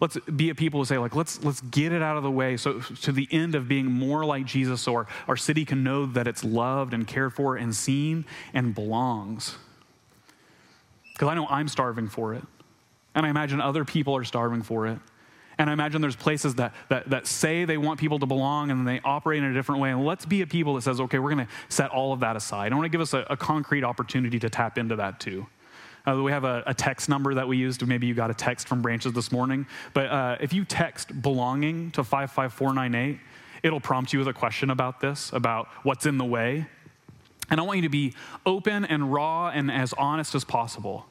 Let's 0.02 0.18
be 0.18 0.50
a 0.50 0.56
people 0.56 0.82
who 0.82 0.86
say, 0.86 0.98
like, 0.98 1.16
let's, 1.16 1.42
let's 1.46 1.62
get 1.62 1.94
it 1.94 2.02
out 2.02 2.18
of 2.18 2.24
the 2.24 2.32
way 2.32 2.58
so 2.58 2.82
to 2.82 3.14
the 3.14 3.30
end 3.32 3.56
of 3.56 3.70
being 3.70 3.86
more 3.86 4.26
like 4.26 4.46
Jesus 4.46 4.82
so 4.82 4.96
our, 4.96 5.08
our 5.30 5.38
city 5.38 5.64
can 5.64 5.82
know 5.82 6.08
that 6.08 6.28
it's 6.28 6.44
loved 6.44 6.94
and 6.94 7.08
cared 7.08 7.32
for 7.34 7.56
and 7.56 7.74
seen 7.74 8.26
and 8.54 8.76
belongs. 8.76 9.56
Because 11.14 11.30
I 11.30 11.36
know 11.36 11.48
I'm 11.48 11.70
starving 11.70 12.10
for 12.10 12.34
it. 12.34 12.44
And 13.16 13.26
I 13.26 13.30
imagine 13.30 13.62
other 13.62 13.86
people 13.86 14.18
are 14.18 14.26
starving 14.26 14.62
for 14.62 14.88
it. 14.88 15.00
And 15.60 15.70
I 15.70 15.74
imagine 15.74 16.02
there's 16.02 16.16
places 16.16 16.56
that, 16.56 16.74
that, 16.88 17.10
that 17.10 17.28
say 17.28 17.66
they 17.66 17.78
want 17.78 18.00
people 18.00 18.18
to 18.20 18.26
belong 18.26 18.72
and 18.72 18.88
they 18.88 19.02
operate 19.04 19.40
in 19.40 19.44
a 19.44 19.54
different 19.54 19.82
way. 19.82 19.92
And 19.92 20.06
let's 20.06 20.26
be 20.26 20.42
a 20.42 20.48
people 20.48 20.74
that 20.76 20.82
says, 20.84 21.02
okay, 21.02 21.20
we're 21.20 21.36
going 21.36 21.46
to 21.46 21.52
set 21.68 21.92
all 21.92 22.14
of 22.14 22.22
that 22.22 22.38
aside. 22.38 22.72
I 22.72 22.76
want 22.76 22.86
to 22.86 22.90
give 22.90 23.02
us 23.02 23.14
a, 23.14 23.26
a 23.30 23.36
concrete 23.36 23.84
opportunity 23.84 24.40
to 24.40 24.50
tap 24.50 24.78
into 24.78 24.96
that 24.96 25.20
too. 25.20 25.46
Uh, 26.08 26.24
we 26.24 26.32
have 26.32 26.46
a, 26.46 26.64
a, 26.66 26.74
text 26.74 27.10
number 27.10 27.34
that 27.34 27.46
we 27.46 27.58
used. 27.58 27.86
Maybe 27.86 28.08
you 28.08 28.14
got 28.14 28.32
a 28.32 28.34
text 28.34 28.70
from 28.70 28.82
branches 28.82 29.12
this 29.12 29.34
morning. 29.34 29.68
But 29.94 30.06
uh, 30.06 30.38
if 30.40 30.54
you 30.54 30.64
text 30.64 31.22
belonging 31.22 31.92
to 31.92 32.06
55498, 32.06 33.20
it'll 33.62 33.82
prompt 33.82 34.14
you 34.14 34.20
with 34.20 34.30
a 34.30 34.34
question 34.34 34.70
about 34.70 35.02
this, 35.02 35.30
about 35.34 35.68
what's 35.84 36.06
in 36.06 36.18
the 36.18 36.26
way. 36.26 36.68
And 37.50 37.60
I 37.60 37.64
want 37.64 37.78
you 37.78 37.84
to 37.84 37.90
be 37.90 38.14
open 38.46 38.86
and 38.86 39.12
raw 39.12 39.50
and 39.50 39.70
as 39.70 39.92
honest 39.94 40.36
as 40.36 40.46
possible. 40.46 41.06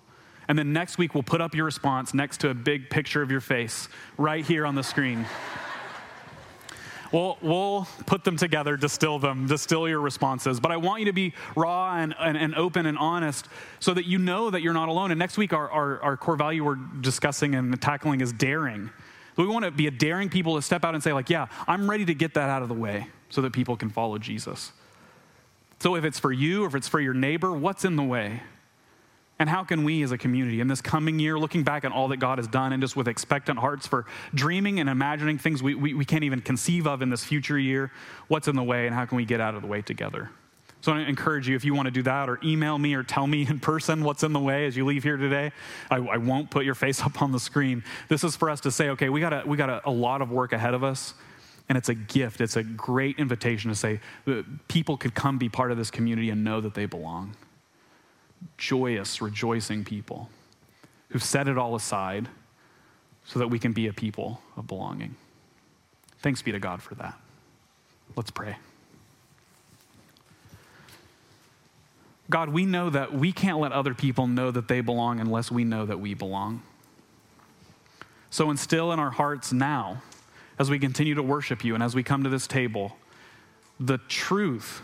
And 0.48 0.58
then 0.58 0.72
next 0.72 0.96
week, 0.98 1.14
we'll 1.14 1.22
put 1.22 1.40
up 1.40 1.54
your 1.54 1.66
response 1.66 2.14
next 2.14 2.40
to 2.40 2.50
a 2.50 2.54
big 2.54 2.88
picture 2.90 3.22
of 3.22 3.30
your 3.30 3.42
face 3.42 3.88
right 4.16 4.44
here 4.44 4.64
on 4.64 4.74
the 4.74 4.82
screen. 4.82 5.26
We'll, 7.12 7.38
we'll 7.40 7.88
put 8.06 8.24
them 8.24 8.36
together, 8.36 8.76
distill 8.76 9.18
them, 9.18 9.46
distill 9.46 9.88
your 9.88 10.00
responses. 10.00 10.60
But 10.60 10.72
I 10.72 10.76
want 10.76 11.00
you 11.00 11.06
to 11.06 11.12
be 11.12 11.32
raw 11.56 11.96
and, 11.96 12.14
and, 12.18 12.36
and, 12.36 12.54
open 12.54 12.84
and 12.84 12.98
honest 12.98 13.48
so 13.80 13.94
that 13.94 14.04
you 14.04 14.18
know 14.18 14.50
that 14.50 14.60
you're 14.60 14.74
not 14.74 14.88
alone. 14.88 15.10
And 15.10 15.18
next 15.18 15.38
week, 15.38 15.52
our, 15.52 15.70
our, 15.70 16.02
our 16.02 16.16
core 16.18 16.36
value 16.36 16.64
we're 16.64 16.76
discussing 17.00 17.54
and 17.54 17.80
tackling 17.80 18.20
is 18.20 18.32
daring. 18.32 18.90
So 19.36 19.42
we 19.42 19.48
want 19.48 19.64
to 19.64 19.70
be 19.70 19.86
a 19.86 19.90
daring 19.90 20.28
people 20.28 20.56
to 20.56 20.62
step 20.62 20.84
out 20.84 20.94
and 20.94 21.02
say, 21.02 21.12
like, 21.12 21.30
yeah, 21.30 21.46
I'm 21.66 21.88
ready 21.88 22.04
to 22.06 22.14
get 22.14 22.34
that 22.34 22.50
out 22.50 22.62
of 22.62 22.68
the 22.68 22.74
way 22.74 23.06
so 23.30 23.40
that 23.40 23.52
people 23.52 23.76
can 23.76 23.88
follow 23.88 24.18
Jesus. 24.18 24.72
So 25.80 25.94
if 25.94 26.04
it's 26.04 26.18
for 26.18 26.32
you 26.32 26.64
if 26.64 26.74
it's 26.74 26.88
for 26.88 27.00
your 27.00 27.14
neighbor, 27.14 27.52
what's 27.52 27.84
in 27.84 27.96
the 27.96 28.02
way? 28.02 28.42
And 29.38 29.48
how 29.48 29.62
can 29.62 29.84
we 29.84 30.02
as 30.02 30.10
a 30.10 30.18
community 30.18 30.60
in 30.60 30.66
this 30.66 30.80
coming 30.80 31.20
year, 31.20 31.38
looking 31.38 31.62
back 31.62 31.84
at 31.84 31.92
all 31.92 32.08
that 32.08 32.16
God 32.16 32.38
has 32.38 32.48
done 32.48 32.72
and 32.72 32.82
just 32.82 32.96
with 32.96 33.06
expectant 33.06 33.58
hearts 33.58 33.86
for 33.86 34.04
dreaming 34.34 34.80
and 34.80 34.88
imagining 34.88 35.38
things 35.38 35.62
we, 35.62 35.74
we, 35.74 35.94
we, 35.94 36.04
can't 36.04 36.24
even 36.24 36.40
conceive 36.40 36.88
of 36.88 37.02
in 37.02 37.10
this 37.10 37.24
future 37.24 37.58
year, 37.58 37.92
what's 38.26 38.48
in 38.48 38.56
the 38.56 38.62
way 38.62 38.86
and 38.86 38.94
how 38.94 39.04
can 39.04 39.16
we 39.16 39.24
get 39.24 39.40
out 39.40 39.54
of 39.54 39.62
the 39.62 39.68
way 39.68 39.80
together? 39.80 40.30
So 40.80 40.92
I 40.92 41.02
encourage 41.02 41.48
you, 41.48 41.54
if 41.54 41.64
you 41.64 41.74
want 41.74 41.86
to 41.86 41.92
do 41.92 42.02
that, 42.02 42.28
or 42.28 42.38
email 42.42 42.78
me 42.78 42.94
or 42.94 43.04
tell 43.04 43.26
me 43.26 43.46
in 43.48 43.60
person 43.60 44.02
what's 44.02 44.24
in 44.24 44.32
the 44.32 44.40
way 44.40 44.66
as 44.66 44.76
you 44.76 44.84
leave 44.84 45.04
here 45.04 45.16
today. 45.16 45.52
I, 45.88 45.96
I 45.96 46.16
won't 46.16 46.50
put 46.50 46.64
your 46.64 46.74
face 46.74 47.00
up 47.04 47.22
on 47.22 47.30
the 47.30 47.40
screen. 47.40 47.84
This 48.08 48.24
is 48.24 48.34
for 48.34 48.50
us 48.50 48.60
to 48.62 48.72
say, 48.72 48.90
okay, 48.90 49.08
we 49.08 49.20
got, 49.20 49.32
a, 49.32 49.42
we 49.46 49.56
got 49.56 49.70
a, 49.70 49.88
a 49.88 49.90
lot 49.90 50.20
of 50.20 50.32
work 50.32 50.52
ahead 50.52 50.74
of 50.74 50.82
us. 50.82 51.14
And 51.68 51.76
it's 51.76 51.90
a 51.90 51.94
gift. 51.94 52.40
It's 52.40 52.56
a 52.56 52.62
great 52.62 53.18
invitation 53.18 53.70
to 53.70 53.76
say 53.76 54.00
people 54.68 54.96
could 54.96 55.14
come 55.14 55.36
be 55.36 55.50
part 55.50 55.70
of 55.70 55.76
this 55.76 55.90
community 55.90 56.30
and 56.30 56.42
know 56.42 56.62
that 56.62 56.72
they 56.72 56.86
belong 56.86 57.36
joyous, 58.56 59.20
rejoicing 59.20 59.84
people 59.84 60.28
who've 61.10 61.22
set 61.22 61.48
it 61.48 61.56
all 61.56 61.74
aside 61.74 62.28
so 63.24 63.38
that 63.38 63.48
we 63.48 63.58
can 63.58 63.72
be 63.72 63.86
a 63.86 63.92
people 63.92 64.40
of 64.56 64.66
belonging. 64.66 65.16
Thanks 66.20 66.42
be 66.42 66.52
to 66.52 66.58
God 66.58 66.82
for 66.82 66.94
that. 66.96 67.18
Let's 68.16 68.30
pray. 68.30 68.56
God, 72.30 72.50
we 72.50 72.66
know 72.66 72.90
that 72.90 73.12
we 73.12 73.32
can't 73.32 73.58
let 73.58 73.72
other 73.72 73.94
people 73.94 74.26
know 74.26 74.50
that 74.50 74.68
they 74.68 74.80
belong 74.80 75.20
unless 75.20 75.50
we 75.50 75.64
know 75.64 75.86
that 75.86 75.98
we 75.98 76.14
belong. 76.14 76.62
So 78.30 78.50
instill 78.50 78.92
in 78.92 78.98
our 78.98 79.10
hearts 79.10 79.52
now, 79.52 80.02
as 80.58 80.68
we 80.68 80.78
continue 80.78 81.14
to 81.14 81.22
worship 81.22 81.64
you 81.64 81.74
and 81.74 81.82
as 81.82 81.94
we 81.94 82.02
come 82.02 82.24
to 82.24 82.28
this 82.28 82.46
table, 82.46 82.96
the 83.80 83.98
truth 84.08 84.82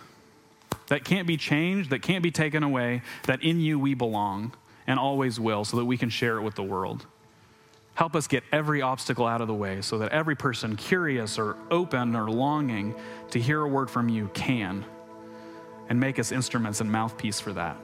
that 0.89 1.05
can't 1.05 1.27
be 1.27 1.37
changed, 1.37 1.91
that 1.91 2.03
can't 2.03 2.23
be 2.23 2.31
taken 2.31 2.63
away, 2.63 3.03
that 3.25 3.43
in 3.43 3.61
you 3.61 3.79
we 3.79 3.95
belong 3.95 4.53
and 4.87 4.99
always 4.99 5.41
will, 5.41 5.65
so 5.65 5.79
that 5.79 5.85
we 5.85 5.97
can 5.97 6.11
share 6.11 6.37
it 6.37 6.43
with 6.43 6.55
the 6.55 6.63
world. 6.63 7.07
Help 7.95 8.17
us 8.17 8.27
get 8.27 8.43
every 8.53 8.83
obstacle 8.83 9.27
out 9.27 9.41
of 9.41 9.47
the 9.47 9.55
way 9.55 9.81
so 9.81 9.99
that 9.99 10.11
every 10.11 10.35
person 10.35 10.77
curious 10.77 11.39
or 11.39 11.57
open 11.71 12.17
or 12.17 12.29
longing 12.29 12.95
to 13.31 13.41
hear 13.41 13.61
a 13.61 13.69
word 13.69 13.89
from 13.89 14.09
you 14.09 14.29
can, 14.35 14.85
and 15.89 16.01
make 16.01 16.19
us 16.19 16.33
instruments 16.33 16.81
and 16.81 16.91
mouthpiece 16.91 17.41
for 17.41 17.53
that. 17.53 17.77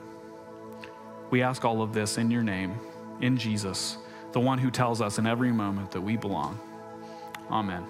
We 1.31 1.43
ask 1.43 1.65
all 1.65 1.81
of 1.81 1.93
this 1.93 2.19
in 2.19 2.31
your 2.31 2.43
name, 2.43 2.75
in 3.21 3.37
Jesus, 3.37 3.99
the 4.33 4.41
one 4.41 4.59
who 4.59 4.71
tells 4.71 5.01
us 5.01 5.19
in 5.19 5.27
every 5.27 5.53
moment 5.53 5.93
that 5.93 6.01
we 6.01 6.17
belong. 6.17 6.59
Amen. 7.51 7.85